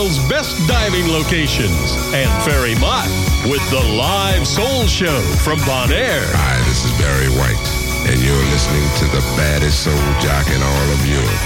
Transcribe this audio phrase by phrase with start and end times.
[0.00, 3.04] world's best diving locations, and Ferry Mott
[3.44, 6.24] with the live soul show from Bonaire.
[6.32, 7.60] Hi, this is Barry White,
[8.08, 11.44] and you're listening to the baddest soul jock in all of Europe,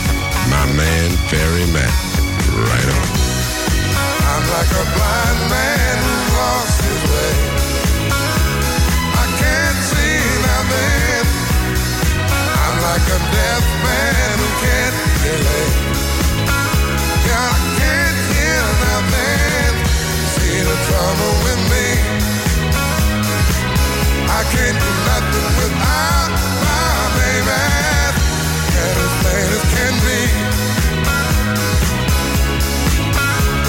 [0.55, 1.91] my man Ferry Matt.
[2.55, 3.07] Right on.
[4.23, 7.35] I'm like a blind man who lost his way.
[9.19, 10.15] I can't see
[10.47, 11.27] nothing.
[12.23, 14.97] I'm like a deaf man who can't
[15.27, 15.94] relate.
[20.95, 21.87] Trouble with me.
[24.31, 26.31] I can't do nothing without
[26.63, 27.63] my baby.
[28.79, 30.21] And as plain as can be.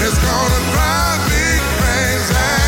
[0.06, 1.46] It's gonna drive me
[1.78, 2.65] crazy.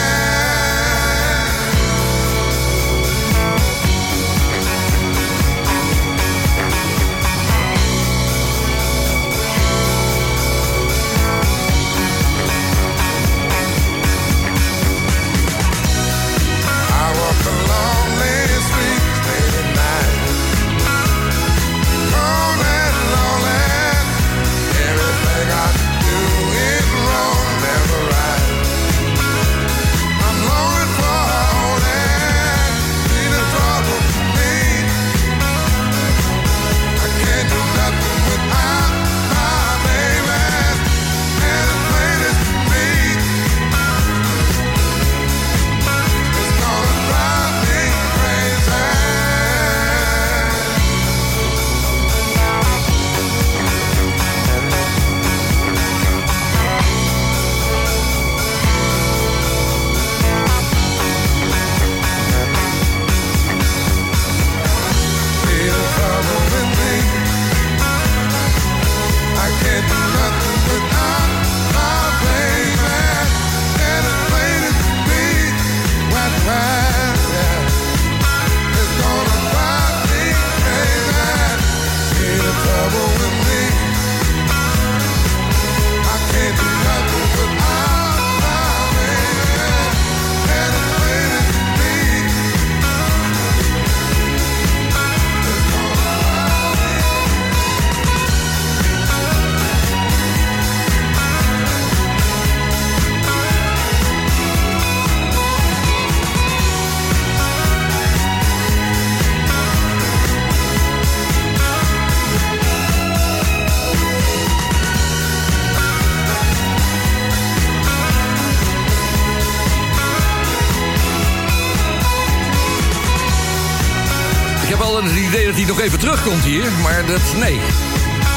[125.48, 127.60] Dat hij nog even terugkomt hier, maar dat, nee.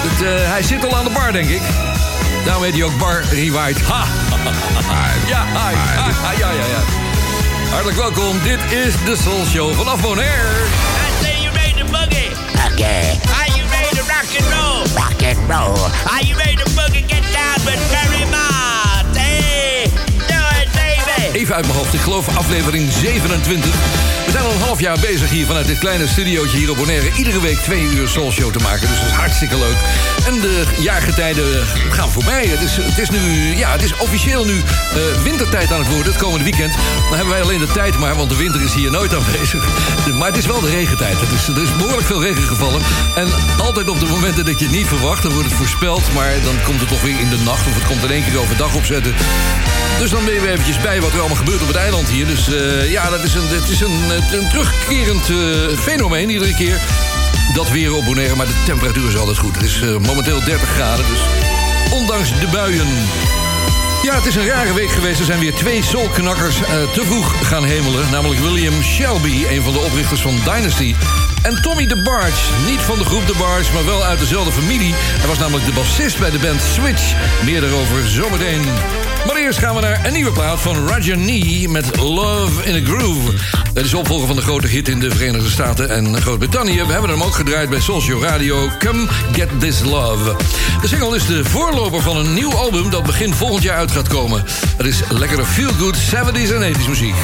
[0.03, 1.61] Dat, eh, hij zit al aan de bar, denk ik.
[2.45, 3.81] Daarom heet hij ook Bar Rewind.
[3.81, 4.05] Ha!
[5.27, 5.75] Ja, hi.
[5.75, 6.81] Ha, ja, ja, ja.
[7.69, 8.39] Hartelijk welkom.
[8.43, 10.47] Dit is de Soul Show vanaf Bonaire.
[10.47, 12.31] I say you made the boogie.
[12.71, 15.03] Okay, Are you ready to rock and roll?
[15.03, 15.89] rock and roll.
[16.11, 17.03] Are you ready to boogie?
[17.07, 18.50] Get down with Barry Mott.
[21.41, 23.71] Even uit mijn hoofd, ik geloof aflevering 27.
[24.25, 27.11] We zijn al een half jaar bezig hier vanuit dit kleine studiootje hier op Bonaire.
[27.15, 29.75] Iedere week twee uur Soul Show te maken, dus dat is hartstikke leuk.
[30.25, 32.45] En de jaargetijden gaan voorbij.
[32.47, 33.19] Het is, het is nu,
[33.55, 36.73] ja, het is officieel nu eh, wintertijd aan het worden, het komende weekend.
[37.09, 39.67] Dan hebben wij alleen de tijd maar, want de winter is hier nooit aanwezig.
[40.17, 41.19] Maar het is wel de regentijd.
[41.19, 42.81] Het is, er is behoorlijk veel regen gevallen.
[43.15, 46.13] En altijd op de momenten dat je het niet verwacht, dan wordt het voorspeld.
[46.13, 48.39] Maar dan komt het toch weer in de nacht of het komt in één keer
[48.39, 49.15] overdag opzetten.
[50.01, 52.27] Dus dan ben je weer eventjes bij wat er allemaal gebeurt op het eiland hier.
[52.27, 56.81] Dus eh, ja, dat is een, het is een, een terugkerend eh, fenomeen iedere keer.
[57.53, 59.55] Dat weer op Bonaire, maar de temperatuur is altijd goed.
[59.55, 61.19] Het is eh, momenteel 30 graden, dus
[61.93, 62.87] ondanks de buien...
[64.03, 65.19] Ja, het is een rare week geweest.
[65.19, 68.11] Er zijn weer twee soulknakkers eh, te vroeg gaan hemelen.
[68.11, 70.95] Namelijk William Shelby, een van de oprichters van Dynasty.
[71.41, 74.93] En Tommy DeBarge, niet van de groep DeBarge, maar wel uit dezelfde familie.
[74.95, 77.13] Hij was namelijk de bassist bij de band Switch.
[77.45, 78.61] Meer daarover zometeen.
[79.25, 82.85] Maar eerst gaan we naar een nieuwe plaat van Roger Nee met Love in a
[82.85, 83.33] Groove.
[83.73, 86.83] Dat is opvolger van de grote hit in de Verenigde Staten en Groot-Brittannië.
[86.85, 88.69] We hebben hem ook gedraaid bij Soulshow Radio.
[88.79, 90.35] Come Get This Love.
[90.81, 94.07] De single is de voorloper van een nieuw album dat begin volgend jaar uit gaat
[94.07, 94.43] komen.
[94.77, 97.15] Het is lekkere feel-good 70s en 80s muziek.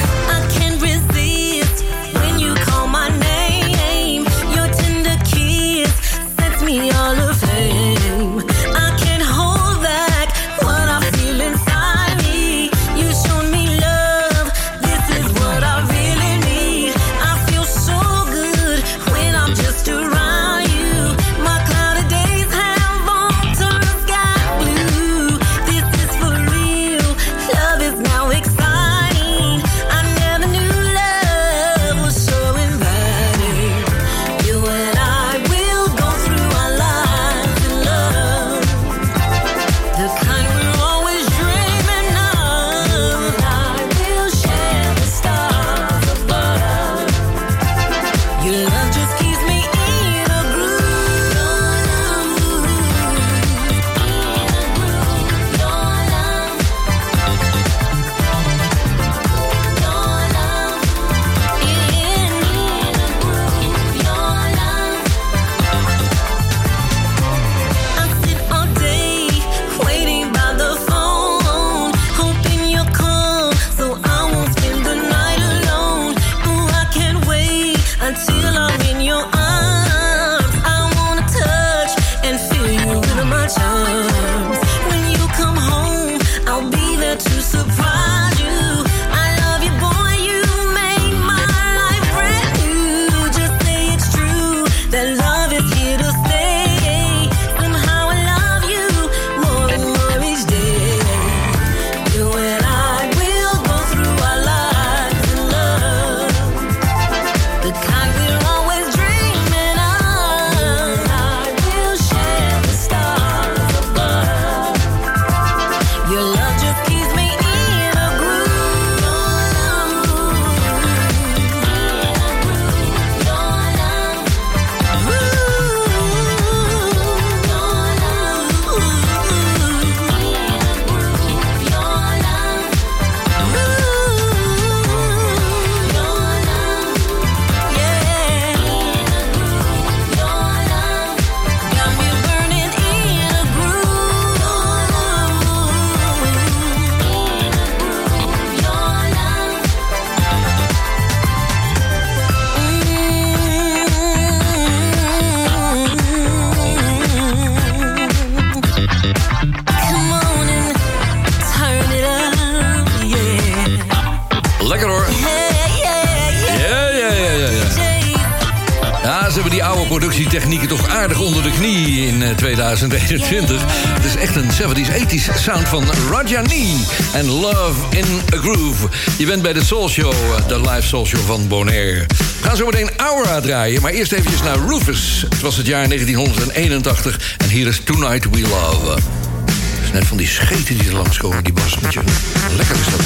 [169.08, 173.62] Hebben die oude productietechnieken toch aardig onder de knie in eh, 2021.
[173.68, 176.76] Het is echt een 70s, 80s sound van Rajani
[177.14, 178.90] en Love in a Groove.
[179.18, 182.06] Je bent bij de Soul Show, eh, de live Soul Show van Bonaire.
[182.08, 185.26] We gaan zo meteen Aura draaien, maar eerst eventjes naar Rufus.
[185.30, 188.92] Het was het jaar 1981 en hier is Tonight We Love.
[188.92, 191.76] Het is net van die scheten die er langskomen, die bas.
[191.82, 193.02] Lekker is dat,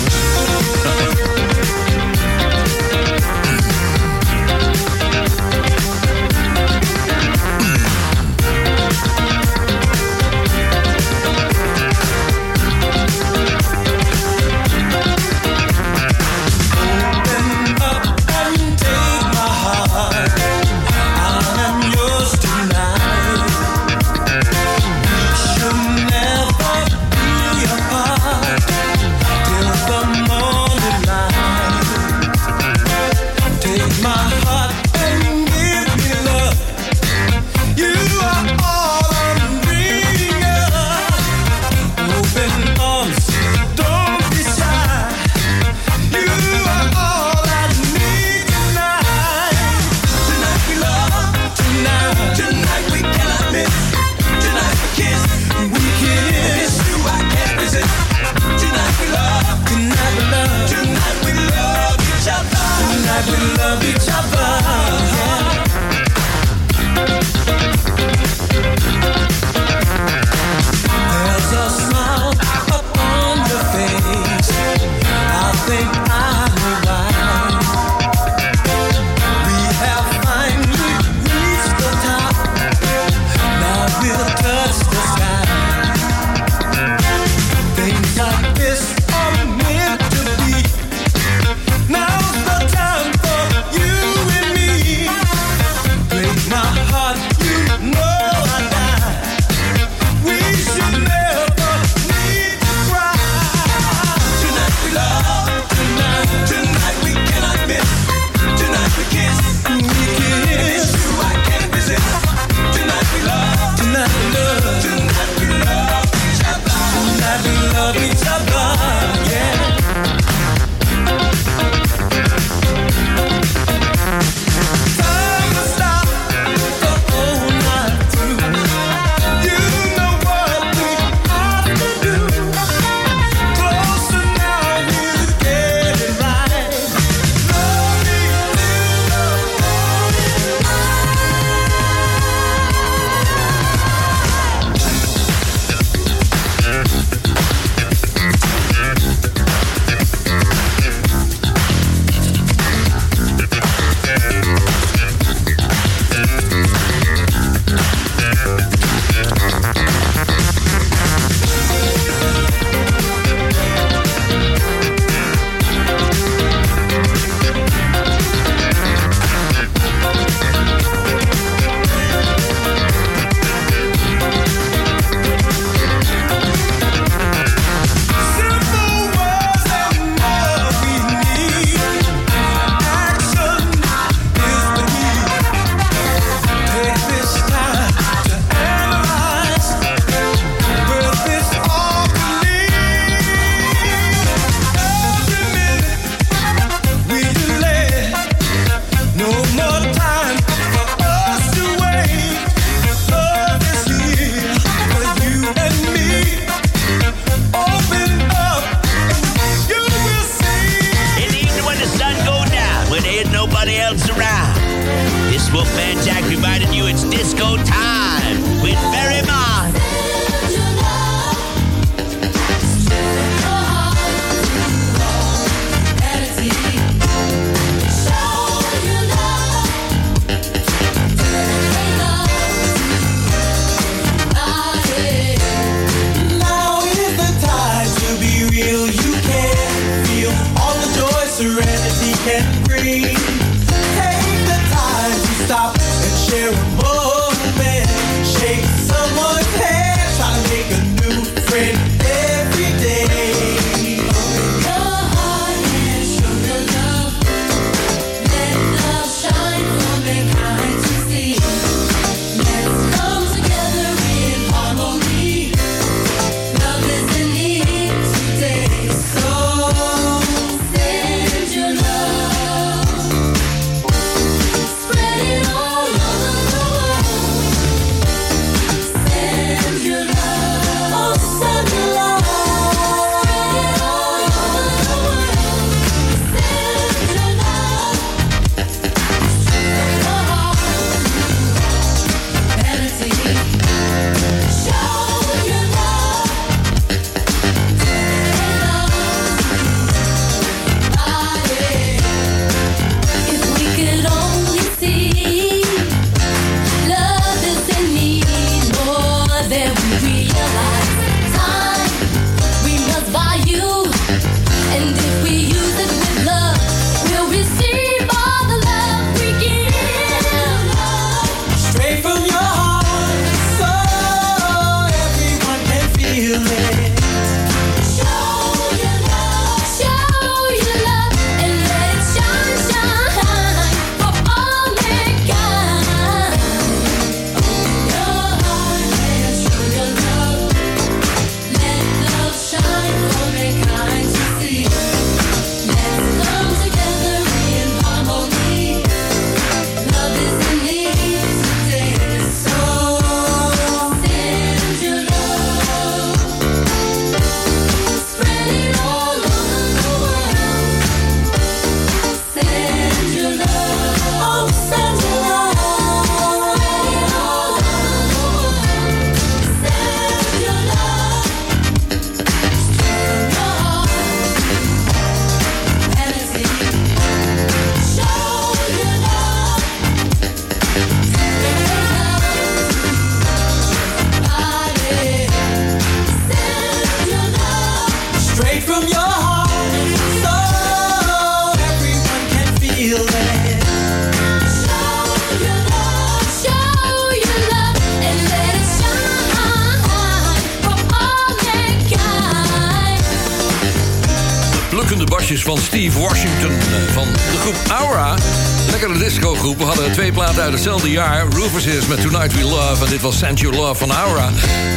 [411.66, 414.30] is met Tonight We Love en dit was Send Your Love van Aura.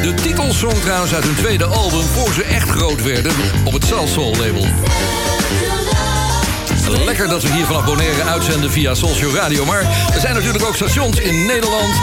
[0.03, 2.03] De titelsong trouwens uit hun tweede album...
[2.03, 3.33] voor ze echt groot werden
[3.65, 4.67] op het Cell Soul label.
[7.05, 9.65] Lekker dat we hier vanaf Bonaire uitzenden via Soulshow Radio.
[9.65, 9.83] Maar
[10.15, 11.95] er zijn natuurlijk ook stations in Nederland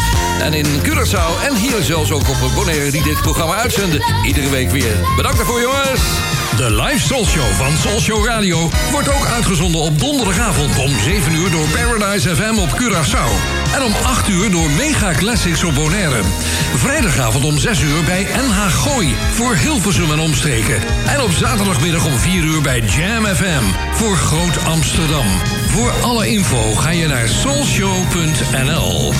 [0.41, 1.43] en in Curaçao...
[1.47, 4.03] en hier zelfs ook op Bonaire die dit programma uitzenden.
[4.25, 4.95] Iedere week weer.
[5.15, 6.01] Bedankt daarvoor, jongens!
[6.57, 11.33] De live Soul Show van Soul Show Radio wordt ook uitgezonden op donderdagavond om 7
[11.33, 13.29] uur door Paradise FM op Curaçao.
[13.75, 16.21] En om 8 uur door Mega Classics op Bonaire.
[16.75, 20.79] Vrijdagavond om 6 uur bij NH Gooi voor Hilversum en omstreken.
[21.07, 25.25] En op zaterdagmiddag om 4 uur bij Jam FM voor Groot Amsterdam.
[25.67, 29.13] Voor alle info ga je naar soulshow.nl.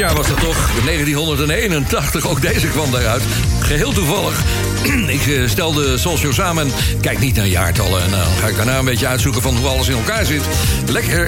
[0.00, 0.70] hitjaar was dat toch?
[0.84, 3.22] 1981, ook deze kwam daaruit.
[3.60, 4.42] Geheel toevallig.
[5.16, 6.64] Ik eh, stel de Soul Show samen.
[6.64, 8.02] en Kijk niet naar jaartallen.
[8.02, 10.42] En dan ga ik daarna een beetje uitzoeken van hoe alles in elkaar zit.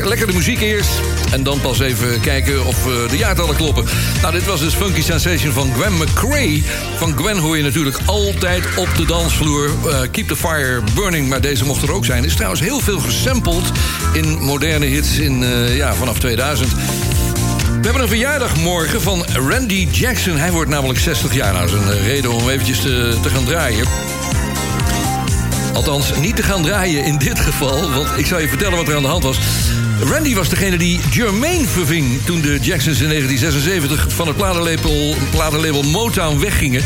[0.04, 0.90] Lekker, de muziek eerst.
[1.32, 3.84] En dan pas even kijken of eh, de jaartallen kloppen.
[4.20, 6.62] Nou, dit was dus Funky Sensation van Gwen McCrae.
[6.96, 9.70] Van Gwen hoor je natuurlijk altijd op de dansvloer.
[9.86, 12.24] Eh, Keep the Fire Burning, maar deze mocht er ook zijn.
[12.24, 13.70] Is trouwens heel veel gesampled
[14.12, 16.72] in moderne hits in, ja, vanaf 2000.
[17.82, 20.36] We hebben een verjaardag morgen van Randy Jackson.
[20.36, 21.52] Hij wordt namelijk 60 jaar.
[21.52, 23.86] Nou, dat is een eh, reden om eventjes te, te gaan draaien.
[25.72, 28.96] Althans, niet te gaan draaien in dit geval, want ik zal je vertellen wat er
[28.96, 29.38] aan de hand was.
[30.04, 34.36] Randy was degene die Jermaine verving toen de Jacksons in 1976 van het
[35.30, 36.82] platenlabel, Motown weggingen.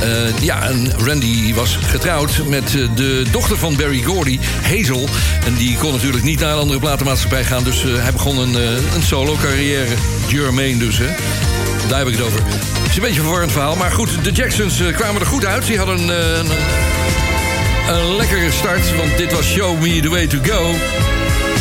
[0.00, 5.08] Eh, ja, en Randy was getrouwd met eh, de dochter van Barry Gordy, Hazel.
[5.44, 8.54] En die kon natuurlijk niet naar een andere platenmaatschappij gaan, dus eh, hij begon een,
[8.94, 9.94] een solo-carrière.
[10.26, 11.08] Jermaine dus, hè.
[11.88, 12.40] Daar heb ik het over.
[12.44, 15.64] Het is een beetje een verwarrend verhaal, maar goed, de Jacksons kwamen er goed uit.
[15.64, 16.50] Ze hadden een,
[17.88, 20.74] een lekkere start, want dit was Show Me The Way To Go.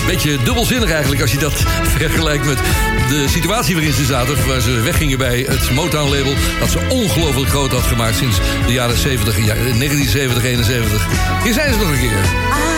[0.06, 1.54] Beetje dubbelzinnig eigenlijk als je dat
[1.98, 2.58] vergelijkt met
[3.10, 4.48] de situatie waarin ze zaten.
[4.48, 6.34] Waar ze weggingen bij het Motown-label.
[6.60, 11.08] Dat ze ongelooflijk groot had gemaakt sinds de jaren 70, ja, 1970, 71.
[11.44, 12.73] Hier zijn ze nog een keer.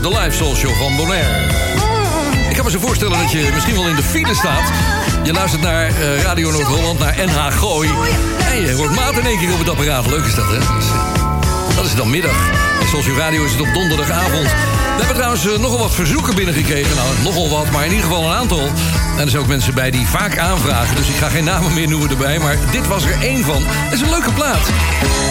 [0.00, 1.28] De live Soul Show van Bonaire.
[2.48, 4.70] Ik kan me zo voorstellen dat je misschien wel in de file staat.
[5.22, 7.90] Je luistert naar eh, Radio Noord-Holland, naar NH Gooi.
[8.50, 10.06] En je hoort maat in één keer op het apparaat.
[10.06, 10.58] Leuk is dat, hè?
[11.74, 12.50] Dat is dan middag.
[12.80, 14.44] En Soul Show Radio is het op donderdagavond.
[14.44, 16.96] We hebben trouwens eh, nogal wat verzoeken binnengekregen.
[16.96, 18.62] Nou, nogal wat, maar in ieder geval een aantal.
[19.16, 20.96] En er zijn ook mensen bij die vaak aanvragen.
[20.96, 22.38] Dus ik ga geen namen meer noemen erbij.
[22.38, 23.62] Maar dit was er één van.
[23.66, 24.66] Het is een leuke plaat.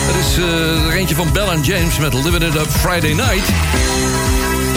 [0.03, 3.51] Het is eh, er eentje van Bell James met Living It Up Friday Night.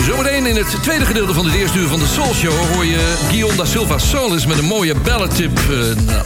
[0.07, 2.53] Zometeen in het tweede gedeelte van de eerste uur van de Soul Show...
[2.73, 5.59] hoor je Guillaume da Silva Solis met een mooie balladtip.
[5.59, 5.67] Uh,
[6.07, 6.25] nou,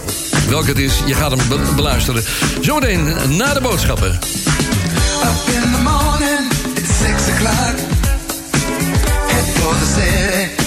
[0.49, 2.25] welke het is, je gaat hem be- beluisteren.
[2.61, 4.09] Zometeen na de boodschappen.
[4.11, 7.75] Up in the morning, it's six o'clock.
[9.27, 10.60] Head for the city.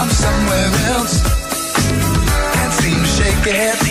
[0.00, 1.22] I'm somewhere else.
[2.54, 3.87] Can't seem to shake it.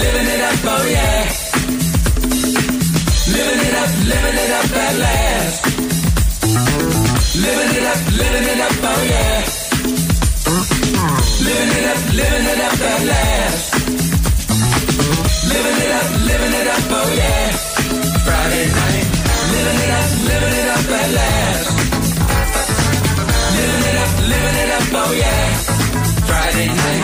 [0.00, 1.20] Living it up, oh yeah.
[3.34, 5.58] Living it up, living it up at last.
[7.44, 9.36] Living it up, living it up, oh yeah.
[11.46, 13.66] Living it up, living it up at last.
[15.52, 17.46] Living it up, living it up, oh yeah.
[18.26, 19.06] Friday night.
[19.54, 21.68] Living it up, living it up at last.
[23.56, 25.44] Living it up, living it up, oh yeah.
[26.28, 27.03] Friday night.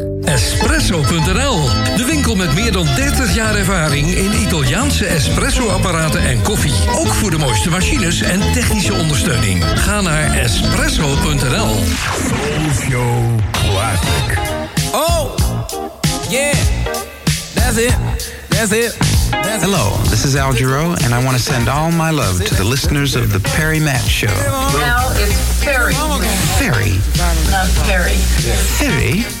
[0.31, 6.73] Espresso.nl, de winkel met meer dan 30 jaar ervaring in Italiaanse espresso-apparaten en koffie.
[6.95, 9.63] Ook voor de mooiste machines en technische ondersteuning.
[9.75, 11.83] Ga naar espresso.nl.
[13.51, 14.37] Classic.
[14.91, 15.35] Oh,
[16.29, 16.55] yeah,
[17.53, 17.95] that's it,
[18.47, 18.97] that's it.
[19.31, 22.55] That's Hello, this is Al Giro, and I want to send all my love to
[22.55, 24.35] the listeners of the Perry Matt Show.
[24.73, 25.93] Well, it's Ferry.
[26.57, 26.99] Ferry?
[27.49, 28.17] Not Ferry.
[28.77, 29.40] Ferry?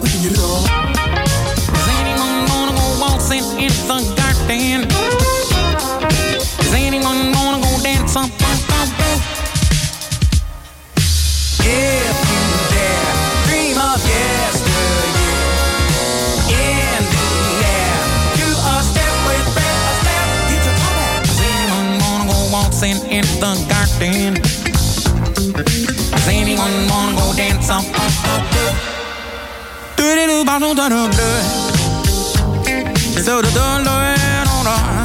[0.00, 0.57] with you, you know.
[30.58, 31.24] parlons d'un bleu,
[33.14, 34.97] c'est de l'eau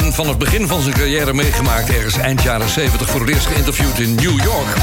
[0.00, 1.90] van het begin van zijn carrière meegemaakt.
[1.90, 4.76] Ergens eind jaren 70 voor het eerst geïnterviewd in New York.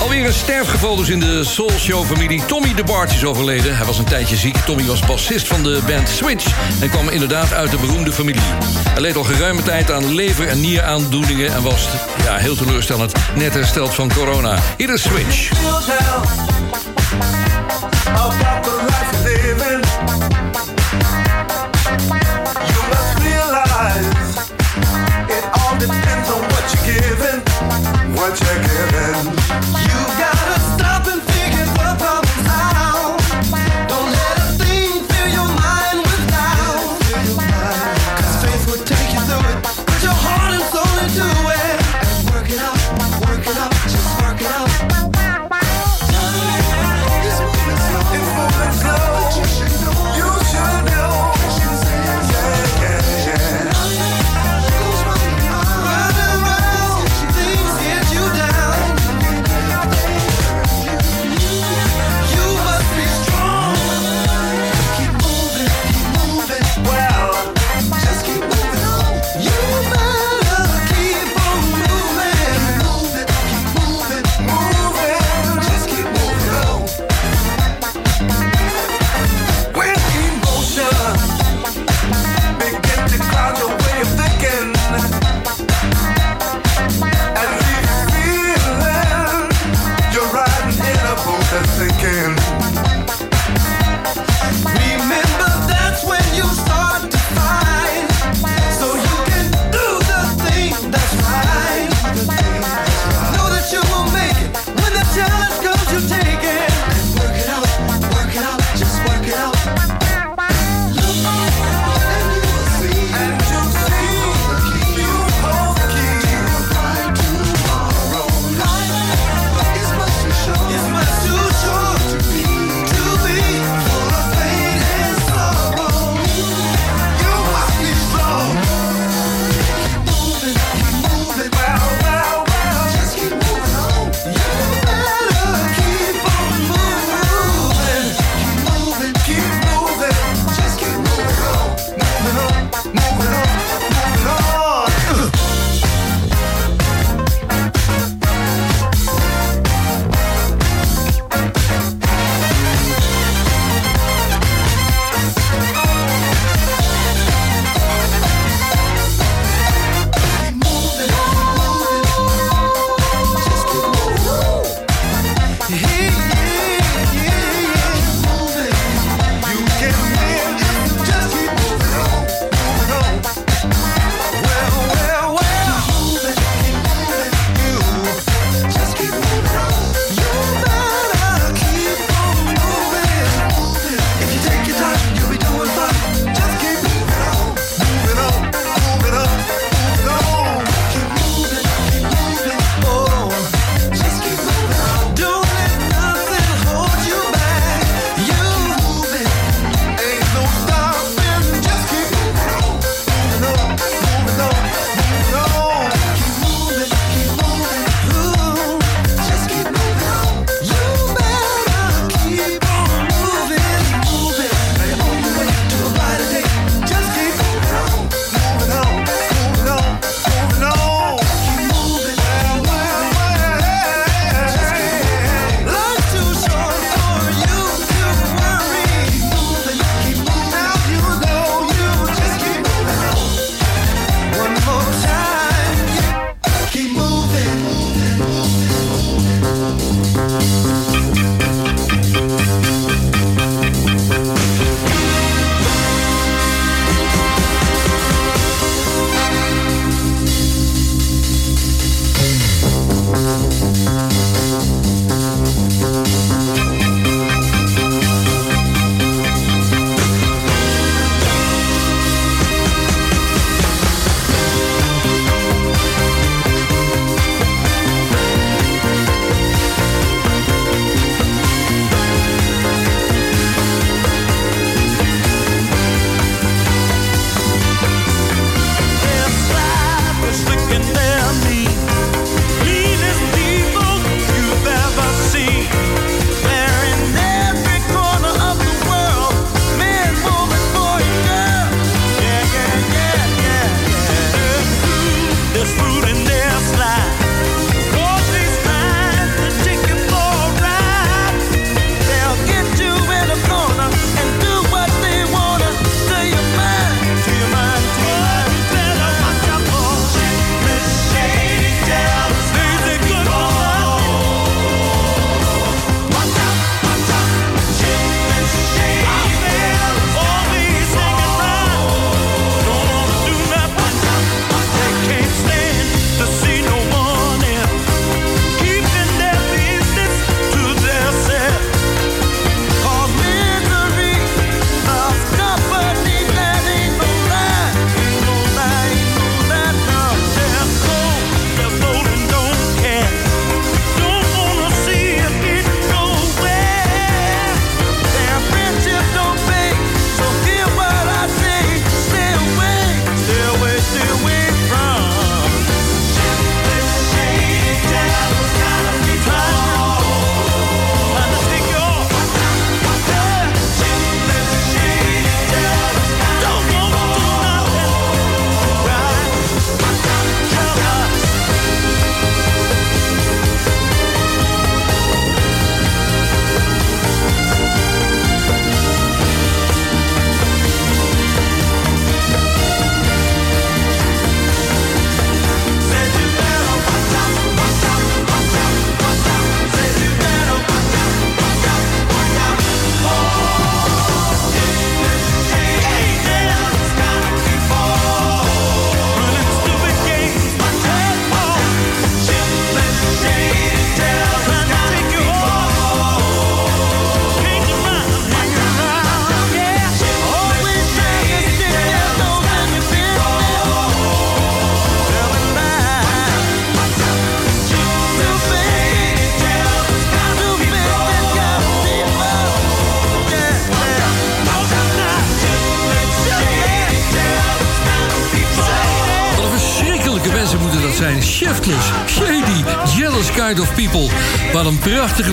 [0.00, 2.44] Alweer een sterfgeval dus in de Soul Show-familie.
[2.44, 3.76] Tommy de Bart is overleden.
[3.76, 4.56] Hij was een tijdje ziek.
[4.56, 6.46] Tommy was bassist van de band Switch...
[6.80, 8.42] en kwam inderdaad uit de beroemde familie.
[8.88, 11.54] Hij leed al geruime tijd aan lever- en nieraandoeningen...
[11.54, 11.88] en was
[12.24, 14.58] ja, heel teleurstellend net hersteld van corona.
[14.76, 15.50] Hier is Switch.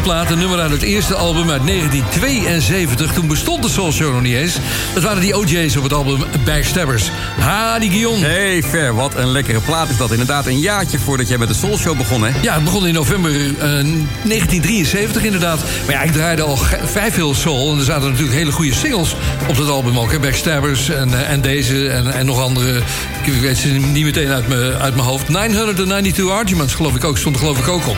[0.06, 3.14] Een plaat, een nummer uit het eerste album uit 1972.
[3.14, 4.58] Toen bestond de Soul Show nog niet eens.
[4.94, 7.10] Dat waren die OJ's op het album Backstabbers.
[7.40, 8.26] Ha, die Guillaume.
[8.26, 10.12] Hey Fer, wat een lekkere plaat is dat.
[10.12, 12.32] Inderdaad, een jaartje voordat jij met de Soul Show begon, hè?
[12.42, 15.60] Ja, het begon in november eh, 1973 inderdaad.
[15.86, 17.72] Maar ja, ik draaide al vrij veel soul.
[17.72, 19.16] En er zaten natuurlijk hele goede singles
[19.48, 20.12] op dat album ook.
[20.12, 20.20] Hè?
[20.20, 22.82] Backstabbers en, eh, en deze en, en nog andere.
[23.24, 25.30] Ik weet ze niet meteen uit mijn uit mijn hoofd.
[25.30, 27.18] 992 Arguments geloof ik ook.
[27.18, 27.98] Stond er geloof ik ook op.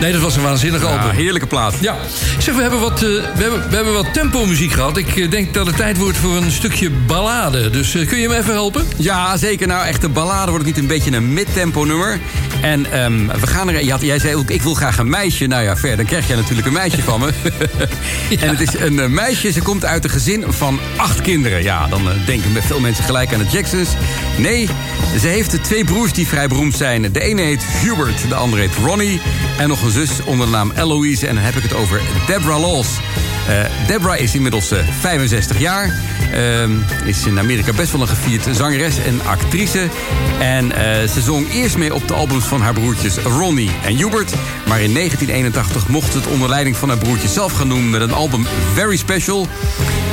[0.00, 1.10] Nee, dat was een waanzinnige Ja, album.
[1.10, 1.56] heerlijke plaat.
[1.80, 1.96] Ja.
[2.38, 4.96] Zeg, we hebben wat, eh, we hebben, we hebben wat tempo muziek gehad.
[4.96, 7.70] Ik eh, denk dat het tijd wordt voor een stukje ballade.
[7.70, 8.86] Dus eh, kun je me even helpen?
[8.96, 9.66] Ja, zeker.
[9.66, 12.20] Nou, echt de ballade wordt niet een beetje een mid-tempo nummer.
[12.60, 13.90] En ehm, we gaan er...
[13.90, 15.46] had- jij zei ook, ik wil graag een meisje.
[15.46, 17.30] Nou ja, ver, dan krijg jij natuurlijk een meisje van me.
[18.40, 21.62] En het is een eh, meisje, ze komt uit een gezin van acht kinderen.
[21.62, 23.88] Ja, dan eh, denken veel mensen gelijk aan de Jacksons.
[24.36, 24.68] Nee,
[25.20, 27.12] ze heeft twee broers die vrij beroemd zijn.
[27.12, 29.20] De ene heet Hubert, de andere heet Ronnie.
[29.58, 31.26] En nog een zus onder de naam Eloise.
[31.26, 32.88] En dan heb ik het over Deborah Laws.
[33.48, 33.54] Eh,
[33.86, 35.94] Deborah is inmiddels eh, 65 jaar.
[36.38, 36.70] Ehm,
[37.04, 39.88] is in Amerika best wel een gevierd zangeres en actrice.
[40.38, 44.34] En eh, ze zong eerst mee op de albums van haar broertjes Ronnie en Hubert.
[44.66, 47.90] Maar in 1981 mocht ze het onder leiding van haar broertjes zelf gaan doen...
[47.90, 49.48] met een album Very Special.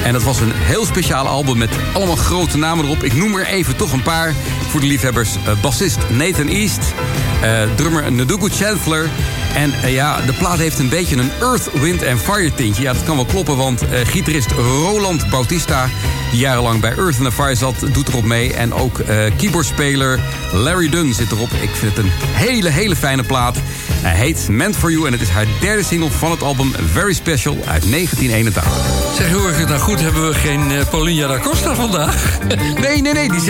[0.04, 3.04] En dat was een heel speciaal album met allemaal grote namen erop.
[3.04, 4.34] Ik noem er even toch een paar
[4.70, 5.36] voor de liefhebbers.
[5.36, 6.94] Eh, bassist Nathan East,
[7.42, 9.10] eh, drummer Ndugu Chandler...
[9.56, 12.82] En eh, ja, de plaat heeft een beetje een Earth, Wind and Fire tintje.
[12.82, 15.90] Ja, dat kan wel kloppen, want eh, gitarist Roland Bautista...
[16.32, 18.54] die jarenlang bij Earth and Fire zat, doet erop mee.
[18.54, 20.20] En ook eh, keyboardspeler
[20.54, 21.50] Larry Dunn zit erop.
[21.62, 23.58] Ik vind het een hele, hele fijne plaat.
[23.92, 27.14] Hij heet Meant For You en het is haar derde single van het album Very
[27.14, 28.64] Special uit 1981.
[29.18, 30.02] Zeg, hoor ik het nou goed?
[30.02, 32.16] Hebben we geen eh, Paulinha da Costa vandaag?
[32.82, 33.42] Nee, nee, nee, die,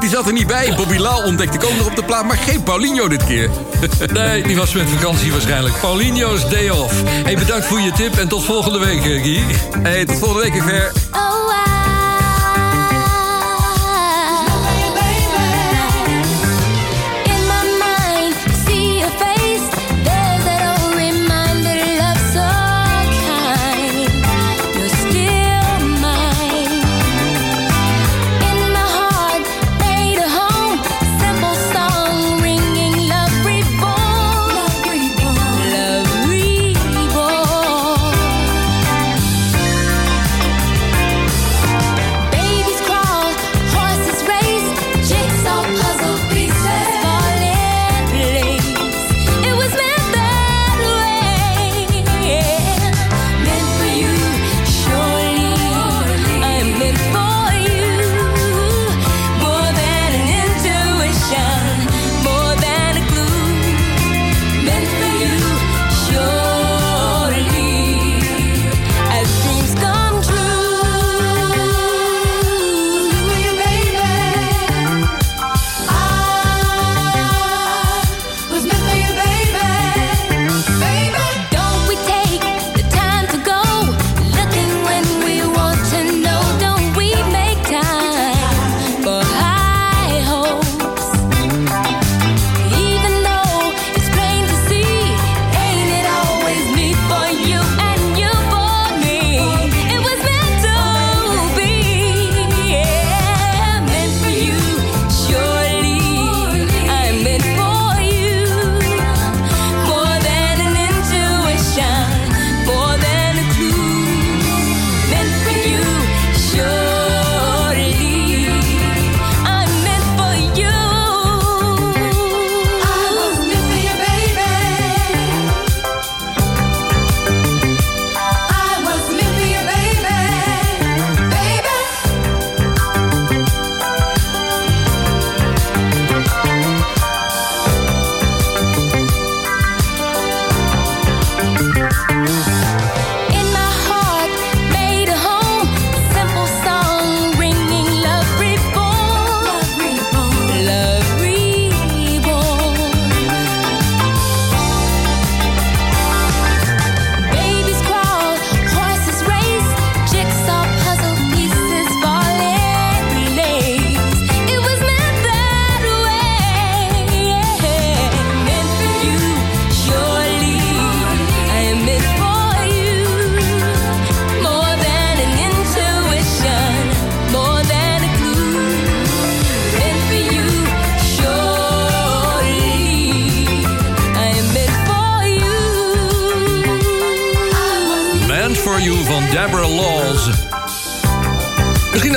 [0.00, 0.72] die zat er niet bij.
[0.76, 3.50] Bobby Lau ontdekte ik ook nog op de plaat, maar geen Paulinho dit keer.
[4.12, 5.80] Nee, die was met vakantie waarschijnlijk.
[5.80, 7.02] Paulinho's Day Off.
[7.04, 9.44] Hey, bedankt voor je tip en tot volgende week, eh, Guy.
[9.82, 10.92] Hey, tot volgende week, ver.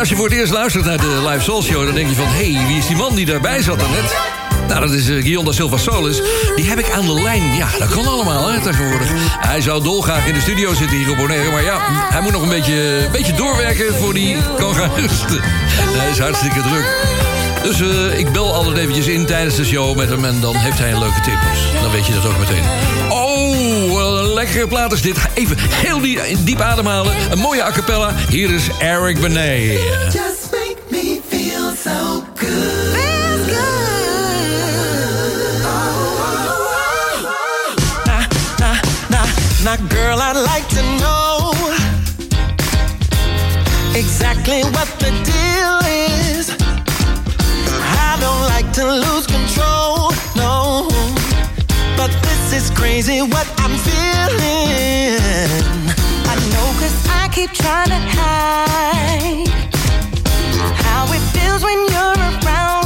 [0.10, 1.86] Als je voor het eerst luistert naar de Live Soul Show...
[1.86, 4.16] dan denk je van, hé, hey, wie is die man die daarbij zat daarnet?
[4.68, 6.22] Nou, dat is eh, uh, da Silva Solis.
[6.56, 7.56] Die heb ik aan de lijn.
[7.56, 9.08] Ja, dat kan allemaal, hè, tegenwoordig.
[9.40, 11.52] Hij zou dolgraag in de studio zitten hier op Bonaire.
[11.52, 11.78] Maar ja,
[12.10, 14.38] hij moet nog een beetje, een beetje doorwerken voor die
[14.96, 15.40] rusten.
[15.42, 16.86] Hij is hartstikke druk.
[17.64, 20.26] Dus eh, ik bel altijd eventjes in tijdens de show met hem...
[20.26, 21.40] en dan heeft hij een leuke tip.
[21.52, 22.64] Dus dan weet je dat ook meteen.
[23.10, 24.09] Oh,
[24.40, 25.18] lekkere plaat is dit.
[25.34, 26.00] Even heel
[26.44, 27.32] diep ademhalen.
[27.32, 28.14] Een mooie a cappella.
[28.30, 29.80] Hier is Eric Benet.
[30.12, 32.98] Just make me feel so good.
[39.64, 41.54] Now, girl, I'd like to know
[43.94, 45.80] exactly what the deal
[46.36, 46.50] is.
[48.08, 50.88] I don't like to lose control, no.
[51.98, 53.59] But this is crazy what
[55.10, 55.64] in.
[56.32, 59.48] I know cause I keep trying to hide
[60.86, 62.79] how it feels when you're around.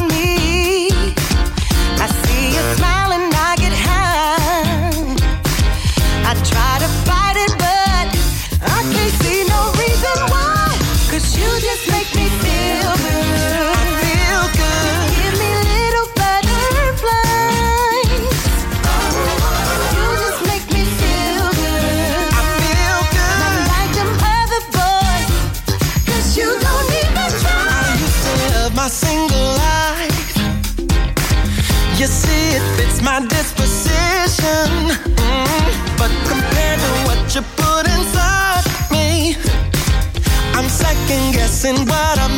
[41.66, 42.33] And what I'm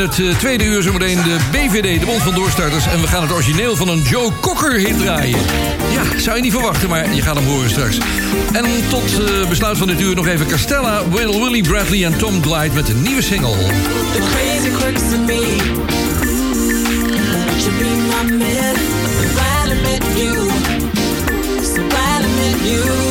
[0.00, 2.86] het eh, tweede uur zometeen de BVD, de Bond van Doorstarters.
[2.86, 5.38] En we gaan het origineel van een Joe Cocker hit draaien.
[5.92, 7.98] Ja, zou je niet verwachten, maar je gaat hem horen straks.
[8.52, 12.42] En tot eh, besluit van dit uur nog even Castella, Will, Willie Bradley en Tom
[12.42, 13.56] Glide met een nieuwe single.
[14.12, 15.56] The crazy quirks of me.
[17.60, 18.76] Should be my man.
[19.20, 20.50] I'm glad I you.
[21.62, 23.09] So glad I you.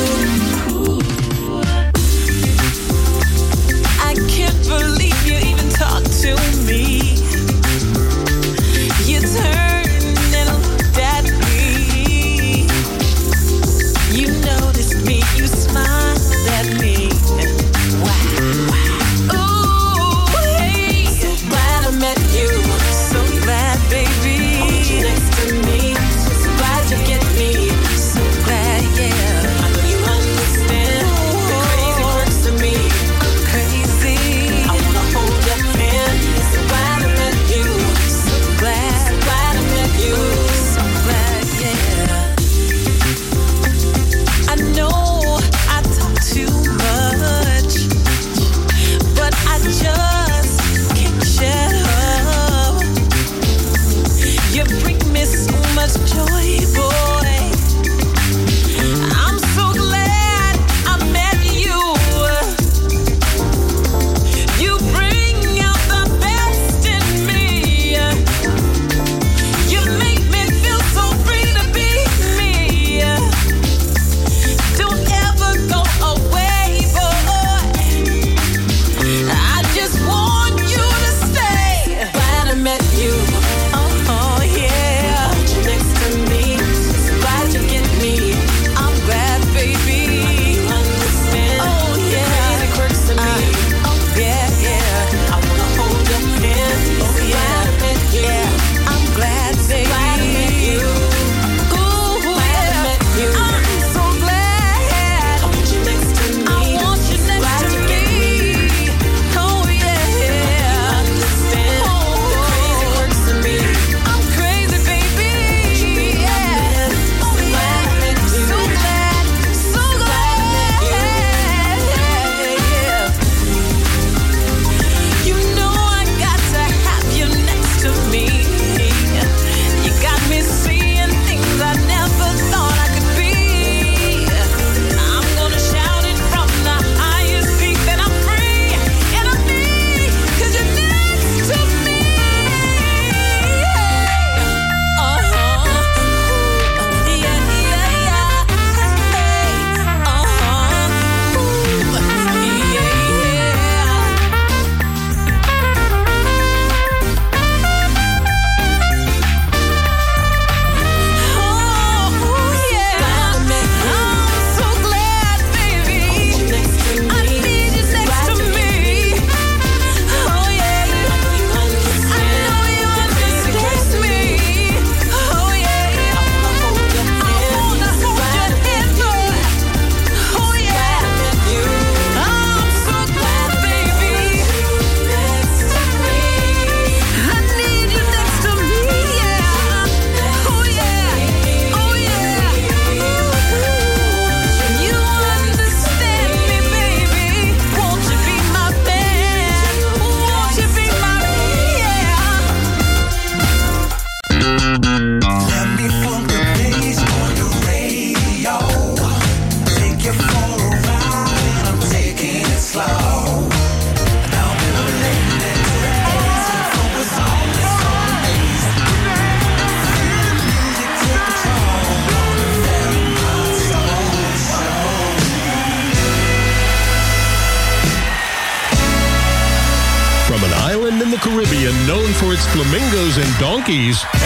[233.70, 234.19] Rockies.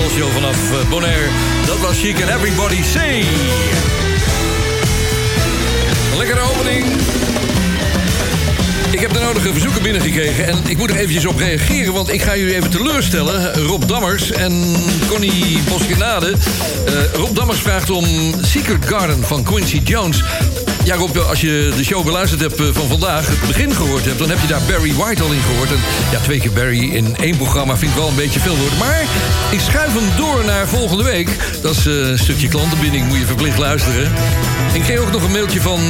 [0.00, 1.28] Soul vanaf eh, Bonaire.
[1.66, 3.24] Dat was Chic and Everybody Say.
[6.16, 6.86] Lekkere opening.
[8.90, 11.92] Ik heb de nodige verzoeken binnengekregen en ik moet er eventjes op reageren...
[11.92, 13.54] want ik ga jullie even teleurstellen.
[13.54, 14.74] Rob Dammers en
[15.08, 16.34] Connie Boskinade.
[16.86, 18.06] Eh, Rob Dammers vraagt om
[18.40, 20.22] Secret Garden van Quincy Jones...
[20.84, 24.18] Ja, Rob, als je de show beluisterd hebt eh, van vandaag, het begin gehoord hebt...
[24.18, 25.70] dan heb je daar Barry White al in gehoord.
[25.70, 25.78] En
[26.10, 28.78] ja, twee keer Barry in één programma vind ik wel een beetje veel worden.
[28.78, 29.04] Maar
[29.50, 31.28] ik schuif hem door naar volgende week.
[31.62, 34.12] Dat is eh, een stukje klantenbinding, moet je verplicht luisteren.
[34.72, 35.80] Ik kreeg ook nog een mailtje van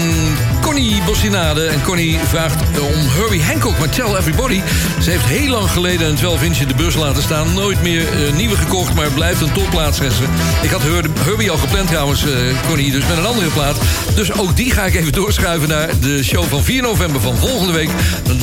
[0.64, 1.66] Connie Bossinade.
[1.66, 4.60] En Connie vraagt om Herbie Hancock, maar tell everybody.
[5.02, 7.54] Ze heeft heel lang geleden een 12-inch in de bus laten staan.
[7.54, 10.26] Nooit meer eh, nieuwe gekocht, maar blijft een topplaatsressen.
[10.62, 12.30] Ik had Her- Herbie al gepland trouwens, eh,
[12.68, 13.76] Connie, dus met een andere plaat.
[14.14, 17.72] Dus ook die ga ik even doorschuiven naar de show van 4 november van volgende
[17.72, 17.90] week.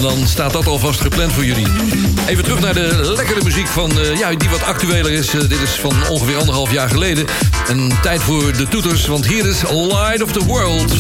[0.02, 1.68] Dan staat dat alvast gepland voor jullie.
[2.28, 5.30] Even terug naar de lekkere muziek van, eh, ja, die wat actueler is.
[5.30, 7.26] Dit is van ongeveer anderhalf jaar geleden.
[7.68, 10.94] En tijd voor de toeters, want hier is Light of the World.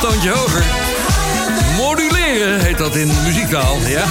[0.00, 0.64] Toontje hoger.
[1.76, 4.04] Moduleren heet dat in muziektaal, ja.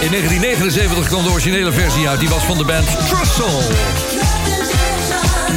[0.00, 2.20] In 1979 kwam de originele versie uit.
[2.20, 3.62] Die was van de band Trussel.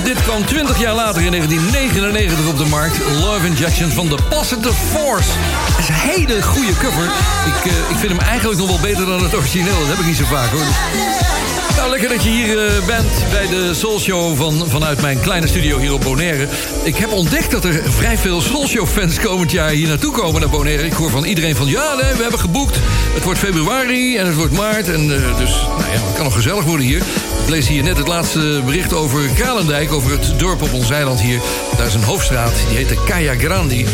[0.03, 2.97] Dit kwam 20 jaar later in 1999 op de markt.
[3.21, 5.29] Love Injection van de Positive Force.
[5.69, 7.03] Dat is een hele goede cover.
[7.45, 9.79] Ik, eh, ik vind hem eigenlijk nog wel beter dan het origineel.
[9.79, 11.48] Dat heb ik niet zo vaak hoor.
[11.89, 15.47] Nou, lekker dat je hier eh, bent bij de Soul Show van, vanuit mijn kleine
[15.47, 16.47] studio hier op Bonaire.
[16.83, 20.41] Ik heb ontdekt dat er vrij veel Soul Show fans komend jaar hier naartoe komen
[20.41, 20.85] naar Bonaire.
[20.85, 22.79] Ik hoor van iedereen van ja, nee, we hebben geboekt.
[23.13, 24.89] Het wordt februari en het wordt maart.
[24.89, 26.97] En eh, dus, nou ja, het kan nog gezellig worden hier.
[27.43, 31.21] Ik lees hier net het laatste bericht over Kalendijk, over het dorp op ons eiland
[31.21, 31.39] hier.
[31.77, 33.85] Daar is een hoofdstraat, die heet de Kaya Grandi.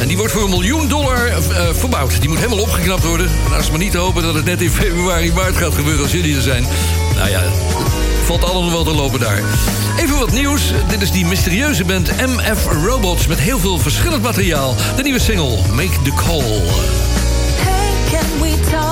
[0.00, 2.20] En die wordt voor een miljoen dollar eh, verbouwd.
[2.20, 3.30] Die moet helemaal opgeknapt worden.
[3.50, 6.42] Laat maar niet hopen dat het net in februari, maart gaat gebeuren als jullie er
[6.42, 6.66] zijn
[7.22, 7.42] nou ja,
[8.24, 9.40] valt alles wel te lopen daar.
[9.98, 10.72] Even wat nieuws.
[10.88, 13.26] Dit is die mysterieuze band MF Robots...
[13.26, 14.74] met heel veel verschillend materiaal.
[14.96, 16.60] De nieuwe single, Make the Call.
[17.56, 18.91] Hey, can we talk?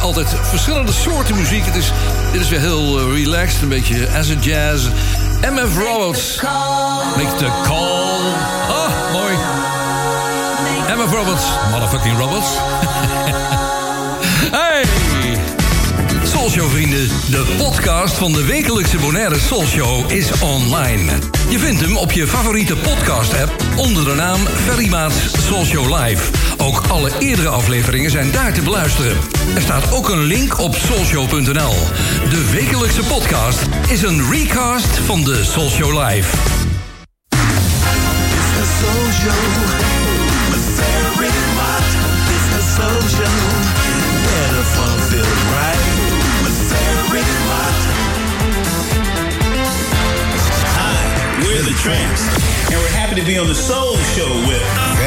[0.00, 1.64] Altijd verschillende soorten muziek.
[1.64, 1.92] Het is,
[2.32, 4.86] dit is weer heel eh, relaxed, een beetje acid jazz.
[5.40, 6.40] MF Roberts.
[7.16, 8.32] Make the call.
[8.68, 9.34] Ah, mooi.
[10.96, 11.44] MF Roberts.
[11.70, 12.48] Motherfucking Roberts.
[14.58, 14.84] hey!
[16.24, 21.12] Soulshow vrienden, de podcast van de wekelijkse Bonaire Soulshow is online.
[21.48, 24.90] Je vindt hem op je favoriete podcast app onder de naam Ferry
[25.38, 26.41] Soulshow Live.
[26.92, 29.16] Alle eerdere afleveringen zijn daar te beluisteren.
[29.54, 31.74] Er staat ook een link op soulshow.nl.
[32.30, 36.36] De wekelijkse podcast is een recast van de Soulshow Live.
[50.76, 52.22] Hi, we're the Tramps,
[52.66, 55.01] and we're happy to be on the Soul Show with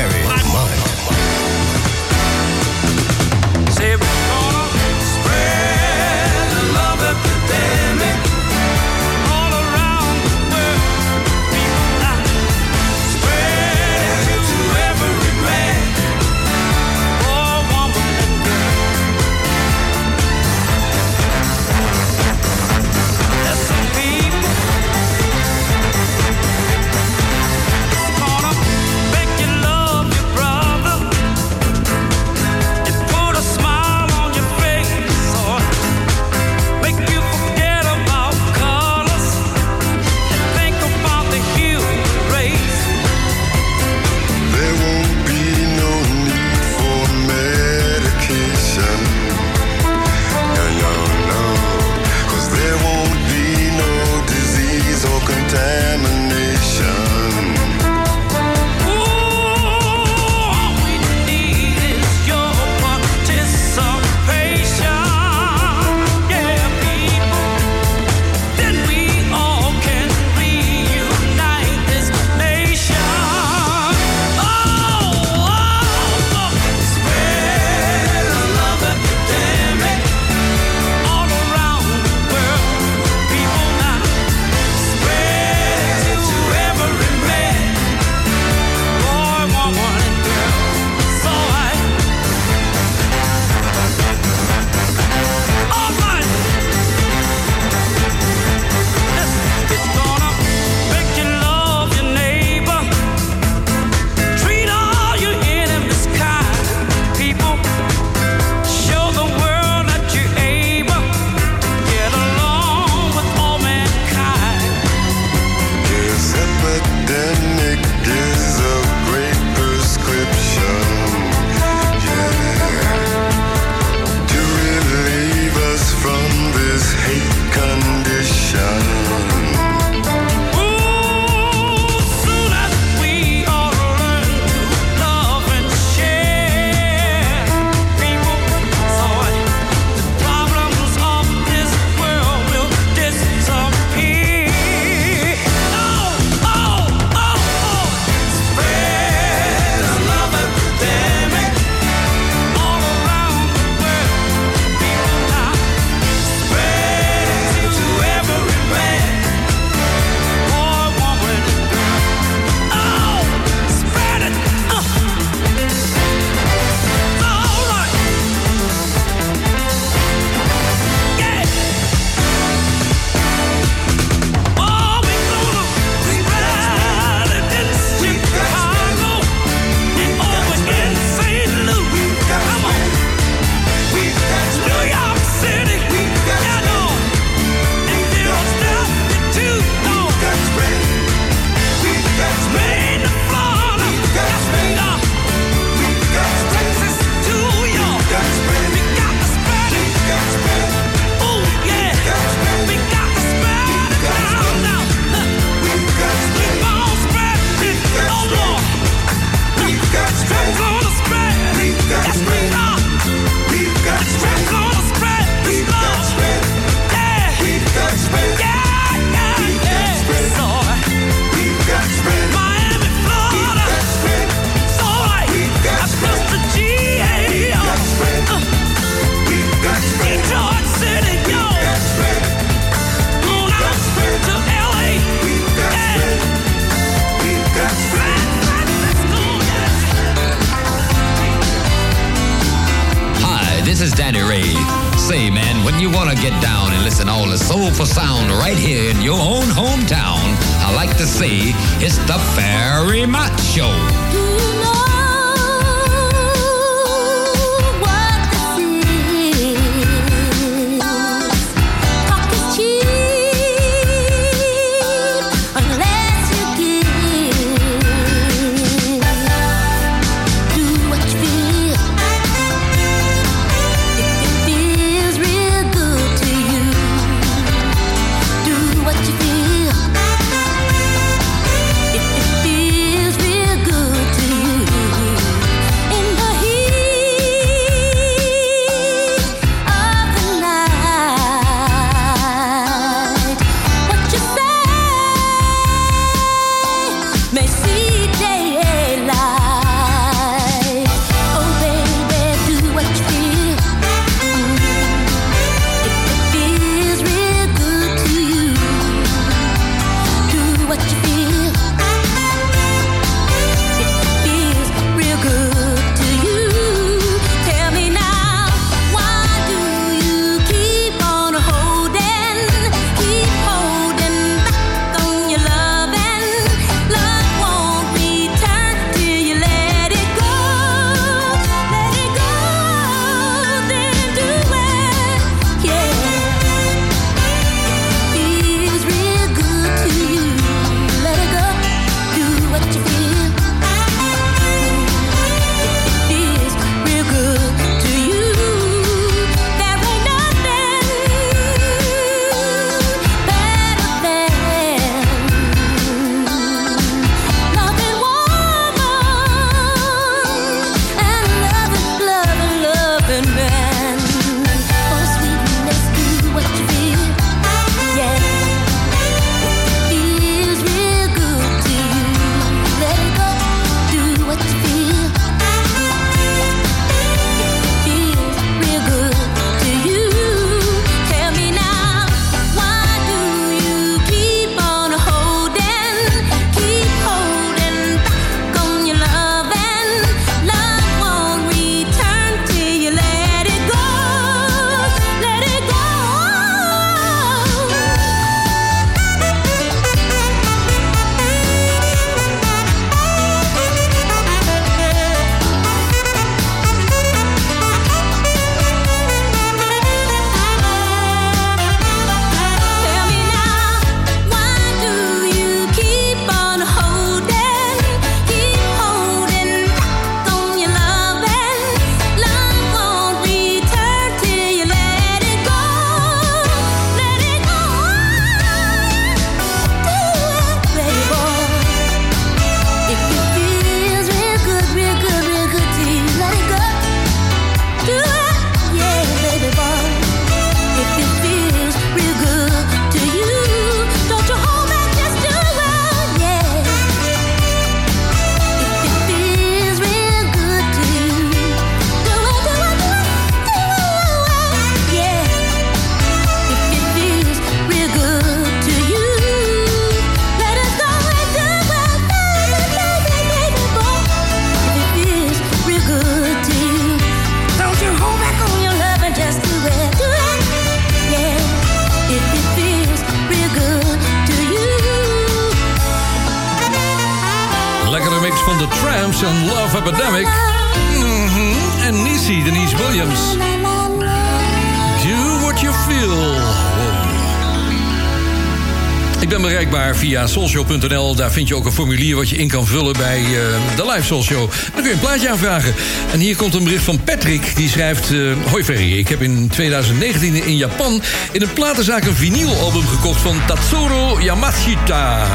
[491.16, 494.06] Daar vind je ook een formulier wat je in kan vullen bij eh, de Live
[494.06, 494.50] Soul Show.
[494.50, 495.76] Dan kun je een plaatje aanvragen.
[496.12, 497.56] En hier komt een bericht van Patrick.
[497.56, 498.12] Die schrijft...
[498.12, 501.02] Uh, Hoi Ferry, ik heb in 2019 in Japan...
[501.32, 505.28] in een platenzaak een vinylalbum gekocht van Tatsuro Yamashita.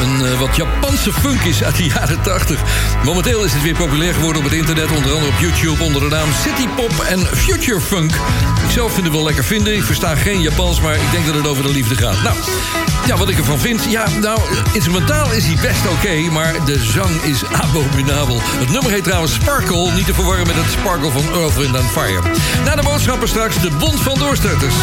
[0.00, 2.60] Een eh, wat Japanse funk is uit de jaren 80.
[3.04, 6.08] Momenteel is het weer populair geworden op het internet, onder andere op YouTube onder de
[6.08, 8.10] naam City Pop en Future Funk.
[8.64, 9.74] Ik zelf vind het wel lekker vinden.
[9.74, 12.22] Ik versta geen Japans, maar ik denk dat het over de liefde gaat.
[12.22, 12.36] Nou,
[13.06, 13.84] ja, wat ik ervan vind.
[13.88, 14.40] Ja, nou,
[14.72, 18.40] instrumentaal is hij best oké, maar de zang is abominabel.
[18.42, 22.22] Het nummer heet trouwens Sparkle, niet te verwarren met het Sparkle van Earth, Wind Fire.
[22.64, 24.74] Na de boodschappen straks de Bond van Doorstarters.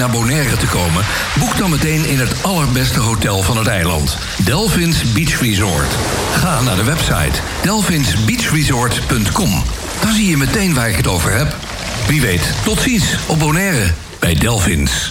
[0.00, 1.04] Naar Bonaire te komen...
[1.38, 4.16] boek dan meteen in het allerbeste hotel van het eiland.
[4.44, 5.94] Delphins Beach Resort.
[6.34, 9.62] Ga naar de website delphinsbeachresort.com.
[10.00, 11.56] Dan zie je meteen waar ik het over heb.
[12.06, 15.10] Wie weet, tot ziens op Bonaire bij Delphins.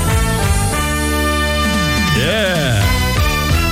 [2.15, 3.01] Yeah.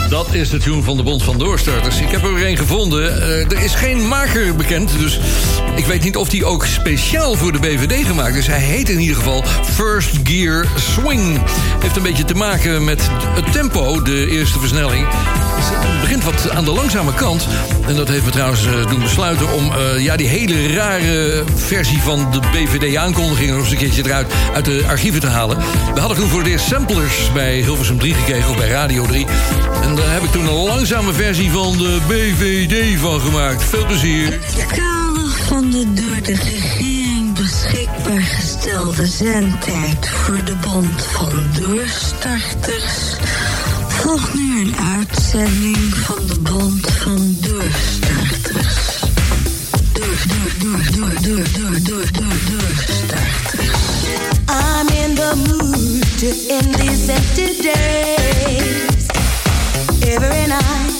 [0.09, 2.01] Dat is de tune van de Bond van Doorstarters.
[2.01, 3.21] Ik heb er weer een gevonden.
[3.21, 5.19] Eh, er is geen maker bekend, dus
[5.75, 8.47] ik weet niet of die ook speciaal voor de BVD gemaakt is.
[8.47, 11.41] Hij heet in ieder geval First Gear Swing.
[11.79, 15.07] Heeft een beetje te maken met het tempo, de eerste versnelling.
[16.01, 17.47] Begint wat aan de langzame kant.
[17.87, 22.01] En dat heeft me trouwens eh, doen besluiten om eh, ja, die hele rare versie
[22.01, 23.51] van de BVD-aankondiging...
[23.51, 25.57] nog eens een keertje eruit uit de archieven te halen.
[25.93, 29.25] We hadden toen voor het eerst samplers bij Hilversum 3 gekregen, of bij Radio 3.
[29.81, 33.63] En daar heb ik toen een langzame versie van de BVD van gemaakt.
[33.63, 34.31] Veel plezier.
[34.31, 43.17] Het kader van de door de regering beschikbaar gestelde zendtijd voor de Bond van Doorstarters
[43.99, 48.99] volgt nu een uitzending van de Bond van Doorstarters.
[49.93, 53.69] Door, door, door, door, door, door, door, doorstarters.
[54.49, 59.05] I'm in the mood to end these empty days.
[60.13, 60.93] Every night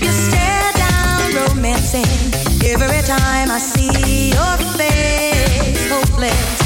[0.00, 2.34] you stare down romancing.
[2.64, 6.60] Every time I see your face, hopeless,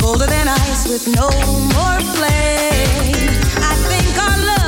[0.00, 1.28] colder than ice with no
[1.76, 3.28] more flame.
[3.70, 4.61] I think our love.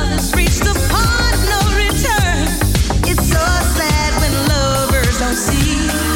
[5.35, 6.14] See.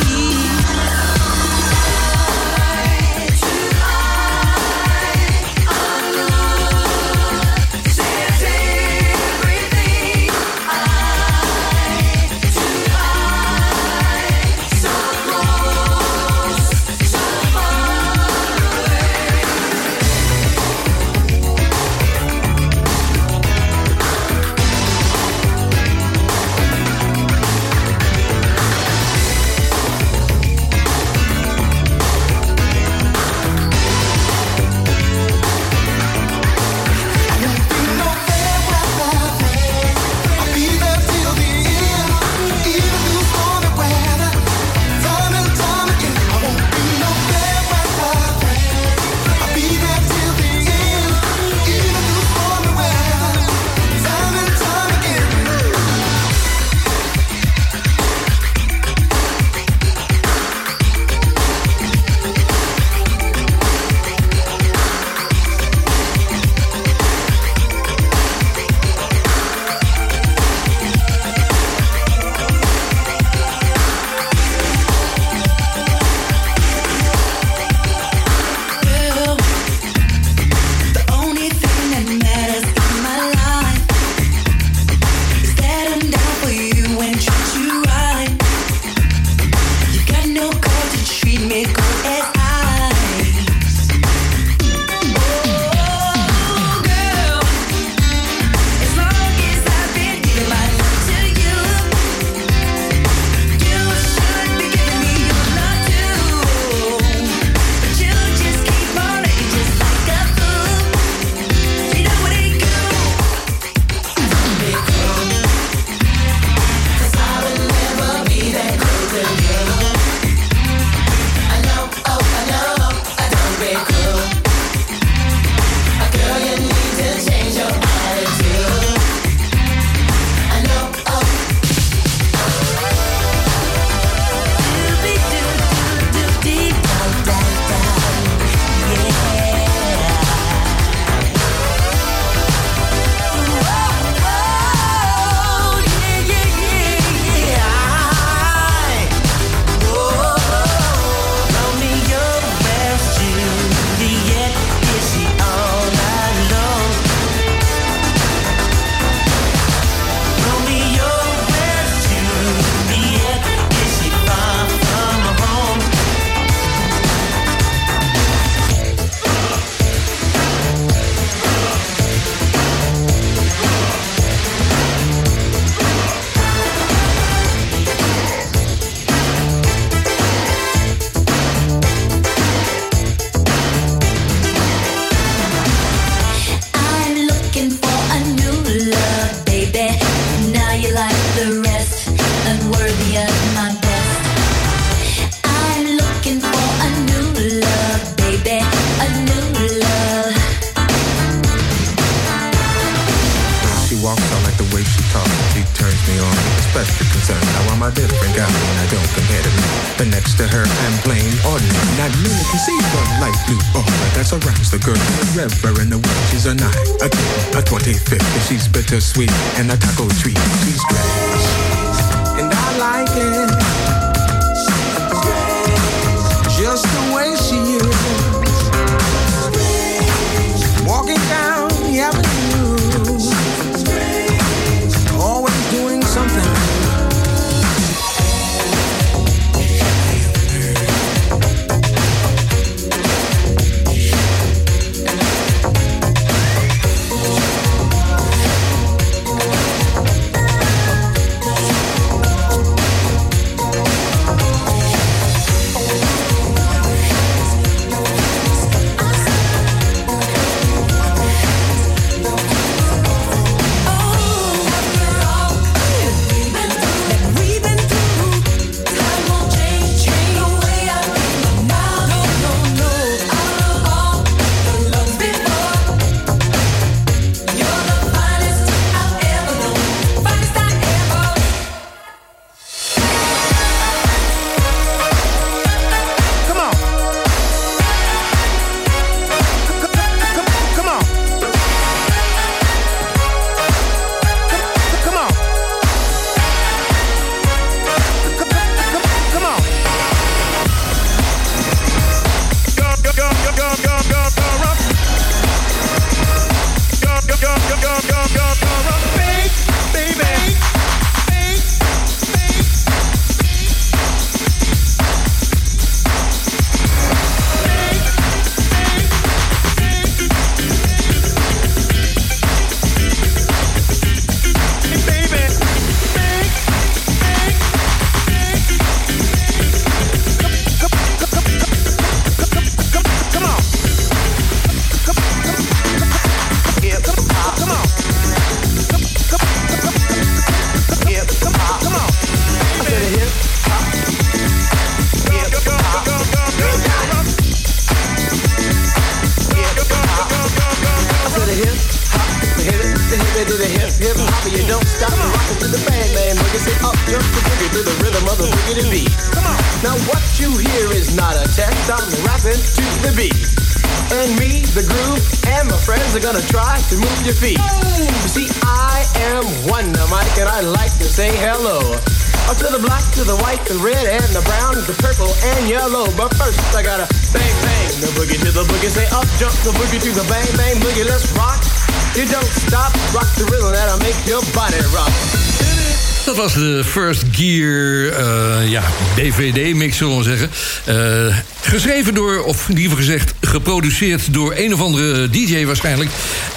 [386.80, 388.84] De First Gear eh, ja,
[389.16, 390.50] DVD-mix, zullen we zeggen.
[390.86, 396.10] Eh, geschreven door, of liever gezegd geproduceerd door een of andere DJ waarschijnlijk.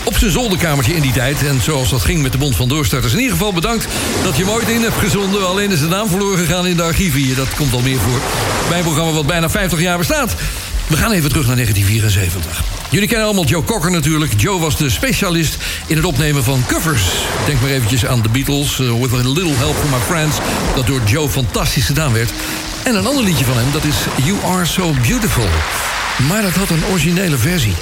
[0.04, 1.46] Op zijn zolderkamertje in die tijd.
[1.46, 3.12] En zoals dat ging met de Bond van Doorstarters.
[3.12, 3.86] In ieder geval bedankt
[4.22, 5.46] dat je hem ooit in hebt gezonden.
[5.46, 7.34] Alleen is de naam verloren gegaan in de archieven hier.
[7.34, 8.20] Dat komt al meer voor.
[8.68, 10.34] Bij een programma wat bijna 50 jaar bestaat.
[10.86, 12.71] We gaan even terug naar 1974.
[12.92, 14.32] Jullie kennen allemaal Joe Cocker natuurlijk.
[14.36, 15.56] Joe was de specialist
[15.86, 17.02] in het opnemen van covers.
[17.46, 20.36] Denk maar eventjes aan The Beatles, uh, With a Little Help from My Friends...
[20.74, 22.30] dat door Joe fantastisch gedaan werd.
[22.84, 25.46] En een ander liedje van hem, dat is You Are So Beautiful.
[26.28, 27.74] Maar dat had een originele versie.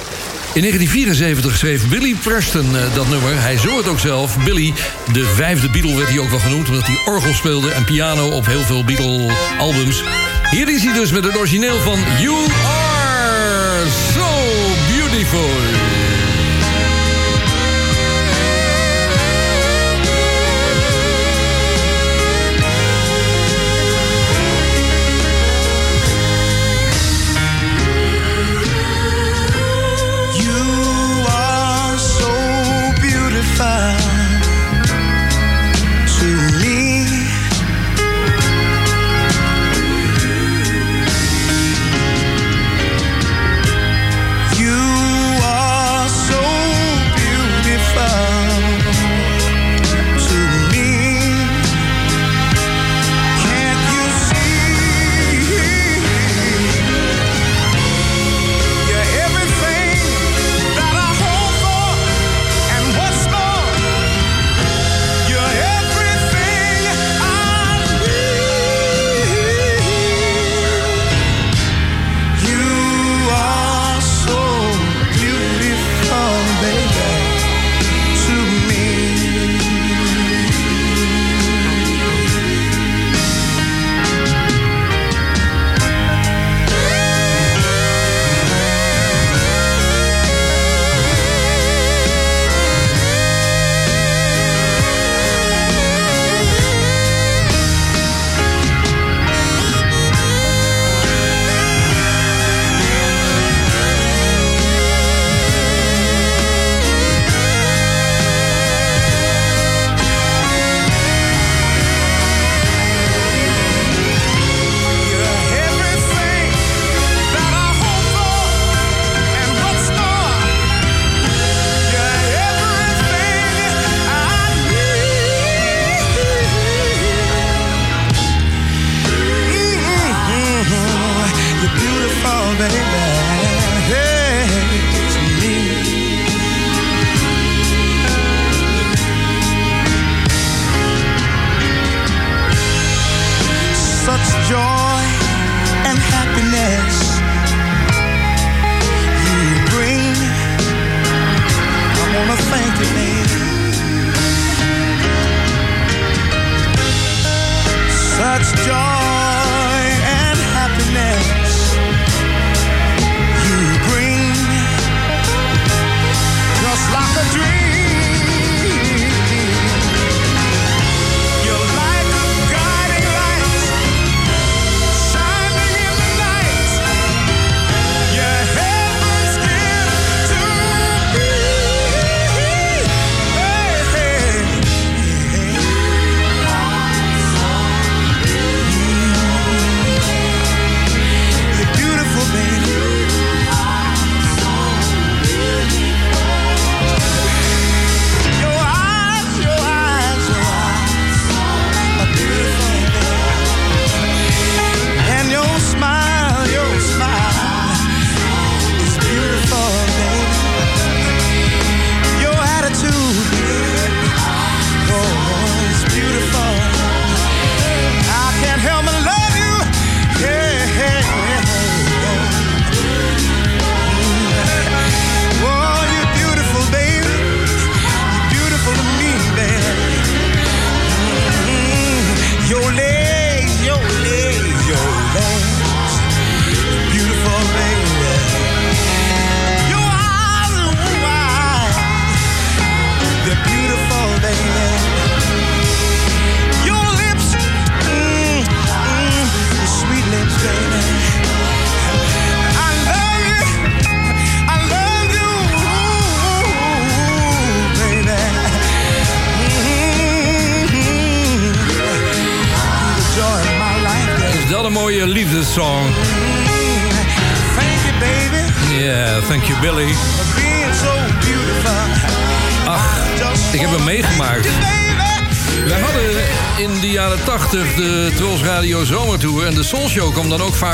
[0.53, 3.41] In 1974 schreef Billy Preston uh, dat nummer.
[3.41, 4.37] Hij zong het ook zelf.
[4.43, 4.73] Billy,
[5.11, 6.69] de vijfde Beatle werd hij ook wel genoemd...
[6.69, 10.03] omdat hij orgel speelde en piano op heel veel Beatle-albums.
[10.51, 12.35] Hier is hij dus met het origineel van You
[12.65, 12.80] Are
[15.31, 15.60] Beautiful.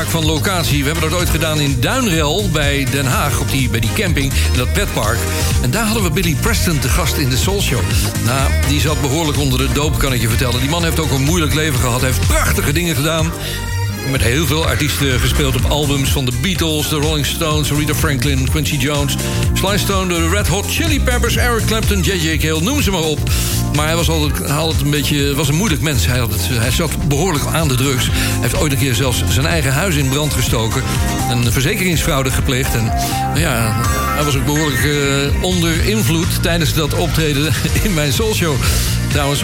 [0.08, 0.84] Van locatie.
[0.84, 3.40] We hebben dat ooit gedaan in Duinrel bij Den Haag.
[3.40, 5.18] Op die, bij die camping, in dat petpark.
[5.62, 7.80] En daar hadden we Billy Preston te gast in de Soul Show.
[8.24, 10.60] Nou, die zat behoorlijk onder de doop, kan ik je vertellen.
[10.60, 12.00] Die man heeft ook een moeilijk leven gehad.
[12.00, 13.32] Heeft prachtige dingen gedaan.
[14.10, 18.48] Met heel veel artiesten gespeeld op albums van de Beatles, de Rolling Stones, Rita Franklin,
[18.50, 19.16] Quincy Jones,
[19.52, 22.36] Sly Stone, de Red Hot Chili Peppers, Eric Clapton, J.J.
[22.36, 23.18] Cale, noem ze maar op.
[23.74, 26.06] Maar hij was altijd, altijd een beetje, was een moeilijk mens.
[26.06, 28.06] Hij, had het, hij zat behoorlijk aan de drugs.
[28.12, 30.82] Hij heeft ooit een keer zelfs zijn eigen huis in brand gestoken.
[31.30, 32.74] Een verzekeringsfraude gepleegd.
[32.74, 33.80] En nou ja,
[34.14, 37.52] hij was ook behoorlijk eh, onder invloed tijdens dat optreden
[37.84, 38.54] in mijn soulshow.
[39.08, 39.42] Trouwens,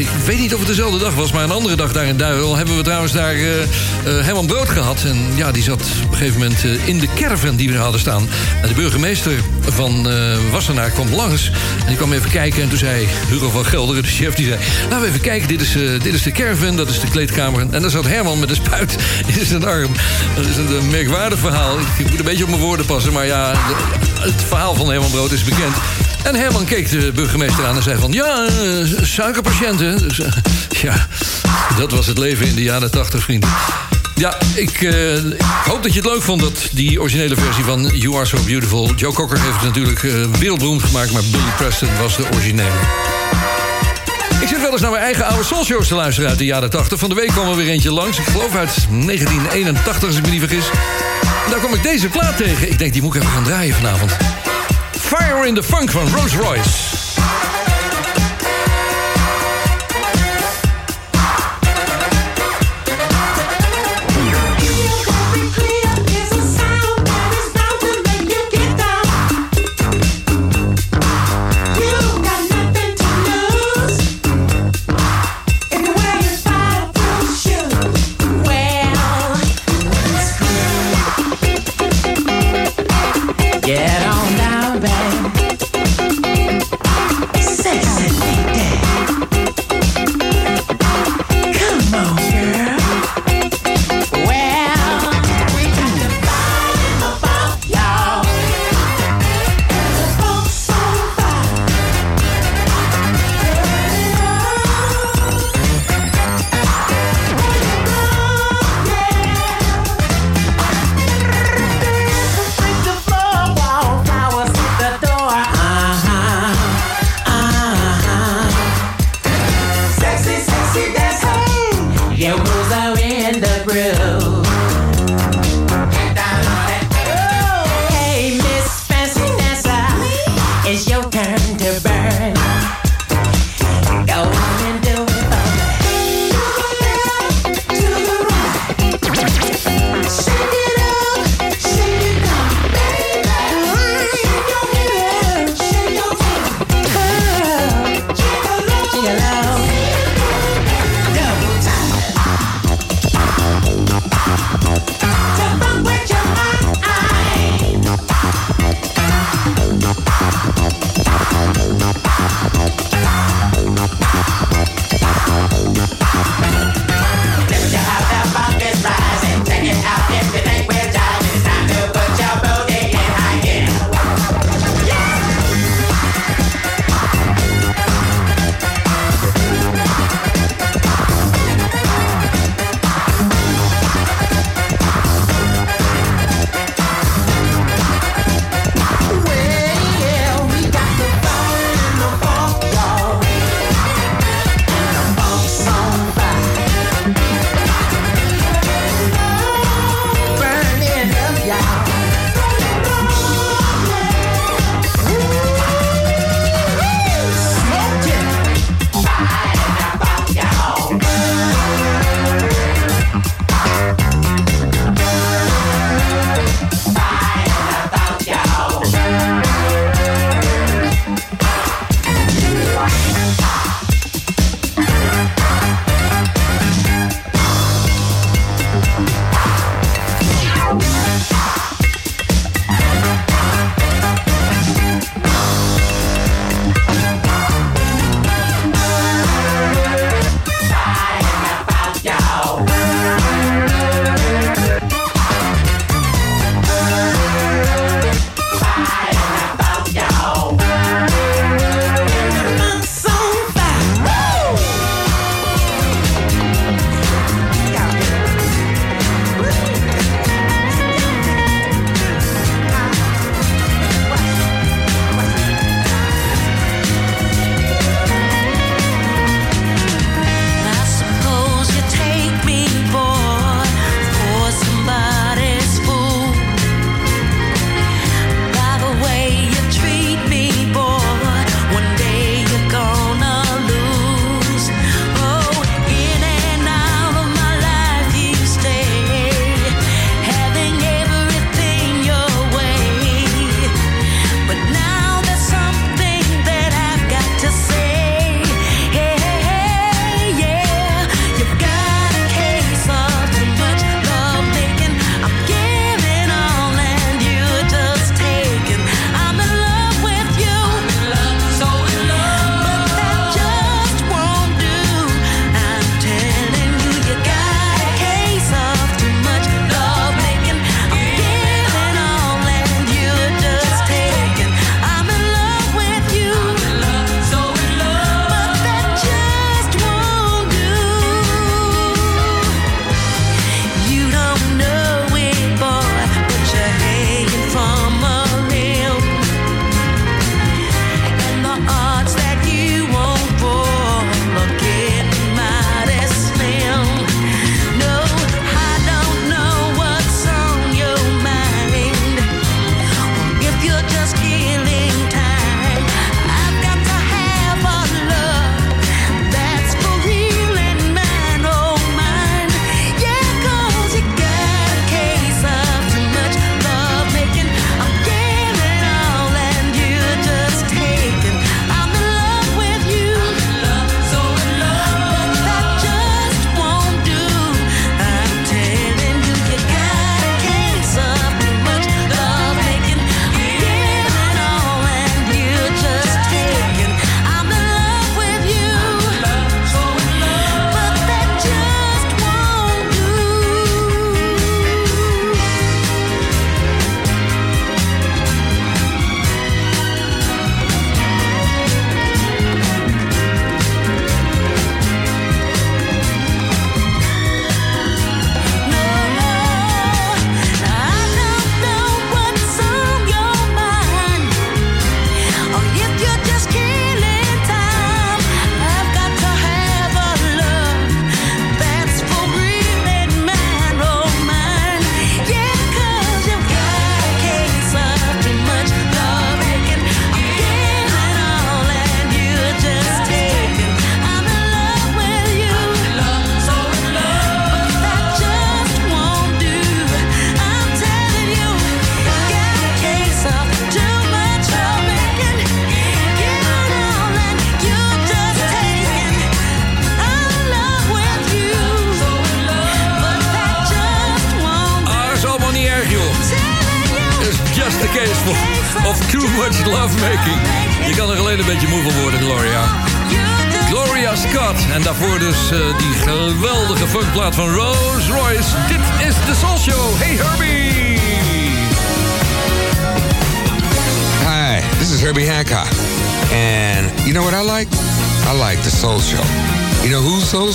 [0.00, 2.56] ik weet niet of het dezelfde dag was, maar een andere dag daar in Duivel
[2.56, 3.68] hebben we trouwens daar eh, eh,
[4.04, 5.02] Herman Brood gehad.
[5.04, 8.00] En ja, die zat op een gegeven moment eh, in de caravan die we hadden
[8.00, 8.28] staan.
[8.68, 10.08] De burgemeester van
[10.50, 11.50] Wassenaar kwam langs.
[11.80, 12.62] En die kwam even kijken.
[12.62, 14.58] En toen zei Hugo van Gelderen, de chef, die zei...
[14.82, 15.72] Laten we even kijken, dit is,
[16.02, 17.66] dit is de caravan, dat is de kleedkamer.
[17.70, 18.96] En daar zat Herman met een spuit
[19.38, 19.92] in zijn arm.
[20.36, 21.78] Dat is een, merkwaardig verhaal.
[21.78, 23.52] Ik, moet een beetje op mijn woorden passen, maar ja...
[24.20, 25.74] het verhaal van Herman Brood is bekend.
[26.22, 28.12] En Herman keek de burgemeester aan en zei van...
[28.12, 29.98] ja, eh, suikerpatiënten.
[30.82, 31.06] Ja,
[31.76, 33.50] dat was het leven in de jaren tachtig, vrienden.
[34.14, 37.90] Ja, ik, eh, ik hoop dat je het leuk vond, dat die originele versie van
[37.94, 38.92] You Are So Beautiful.
[38.94, 41.12] Joe Cocker heeft het natuurlijk eh, wereldberoemd gemaakt...
[41.12, 42.78] maar Billy Preston was de originele.
[44.40, 46.98] Ik zit wel eens naar mijn eigen oude soulshows te luisteren uit de jaren 80.
[46.98, 48.18] Van de week kwam er weer eentje langs.
[48.18, 50.64] Ik geloof uit 1981, als ik me niet vergis.
[51.44, 52.70] En daar kwam ik deze plaat tegen.
[52.70, 54.16] Ik denk, die moet ik even gaan draaien vanavond.
[55.10, 56.89] Fire in the Funk van Rolls Royce.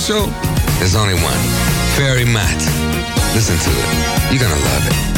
[0.06, 0.26] Show?
[0.78, 1.34] There's only one.
[1.96, 2.62] Fairy Matt.
[3.34, 4.32] Listen to it.
[4.32, 5.15] You're gonna love it.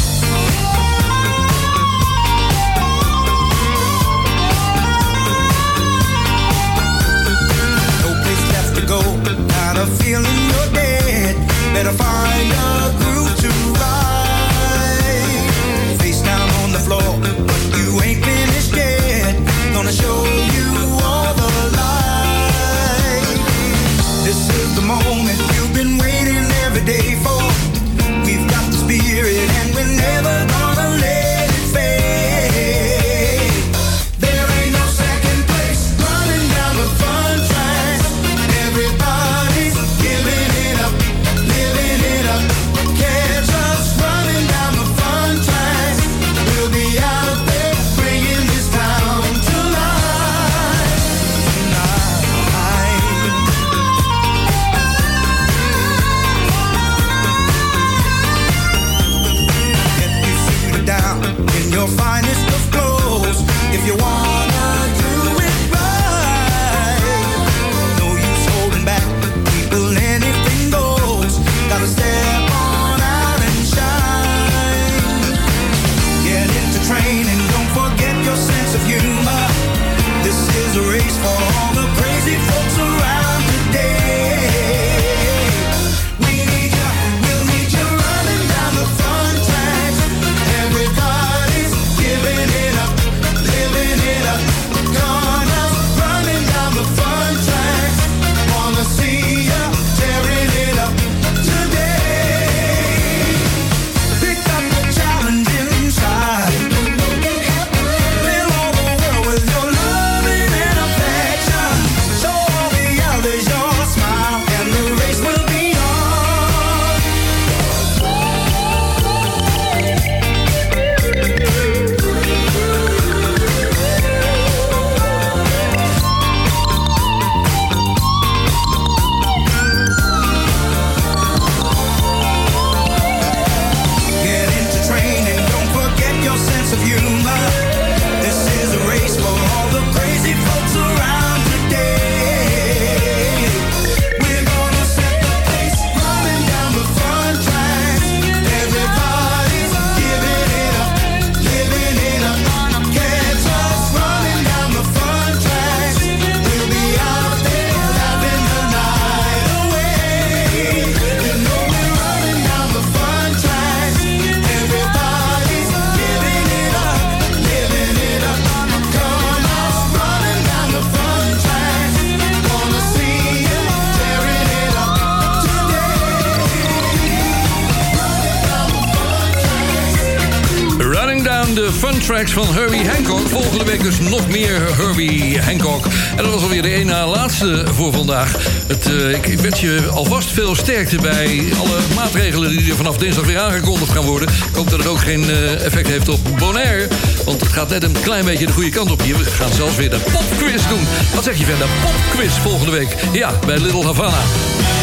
[182.09, 183.29] Tracks van Herbie Hancock.
[183.29, 185.85] Volgende week dus nog meer Herbie Hancock.
[186.17, 188.37] En dat was alweer de ene laatste voor vandaag.
[188.67, 192.51] Het, eh, ik, wens je alvast veel sterkte bij alle maatregelen...
[192.51, 194.29] die er vanaf dinsdag weer aangekondigd gaan worden.
[194.29, 196.89] Ik hoop dat het ook geen eh, effect heeft op Bonaire.
[197.25, 199.19] Want het gaat net een klein beetje de goede kant op hier.
[199.19, 200.87] We gaan zelfs weer de popquiz doen.
[201.15, 202.97] Wat zeg je van de popquiz volgende week?
[203.13, 204.23] Ja, bij Little Havana.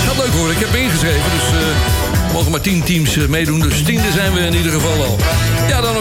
[0.06, 0.56] Gaat leuk worden.
[0.56, 1.62] Ik heb ingeschreven, dus...
[2.28, 5.18] er mogen maar tien teams meedoen, dus tiende zijn we in ieder geval al.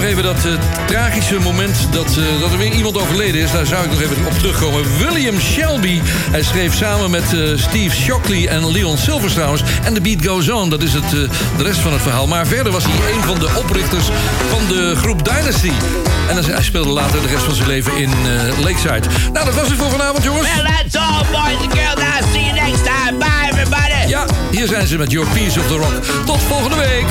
[0.04, 0.52] Even dat eh,
[0.86, 3.52] tragische moment dat, eh, dat er weer iemand overleden is.
[3.52, 4.98] Daar zou ik nog even op terugkomen.
[4.98, 6.00] William Shelby.
[6.06, 9.62] Hij schreef samen met eh, Steve Shockley en Leon Silvers trouwens.
[9.84, 11.28] En The Beat Goes On, dat is het, de
[11.62, 12.26] rest van het verhaal.
[12.26, 14.04] Maar verder was hij een van de oprichters
[14.50, 15.72] van de groep Dynasty.
[16.28, 18.10] En hij speelde later de rest van zijn leven in
[18.62, 19.08] Lakeside.
[19.32, 20.48] Nou, dat was het voor vanavond, jongens.
[20.54, 22.00] Well, that's all, boys and girls.
[22.00, 23.18] I'll see you next time.
[23.18, 24.08] Bye, everybody.
[24.08, 26.24] Ja, hier zijn ze met Your Piece of the Rock.
[26.24, 27.06] Tot volgende week.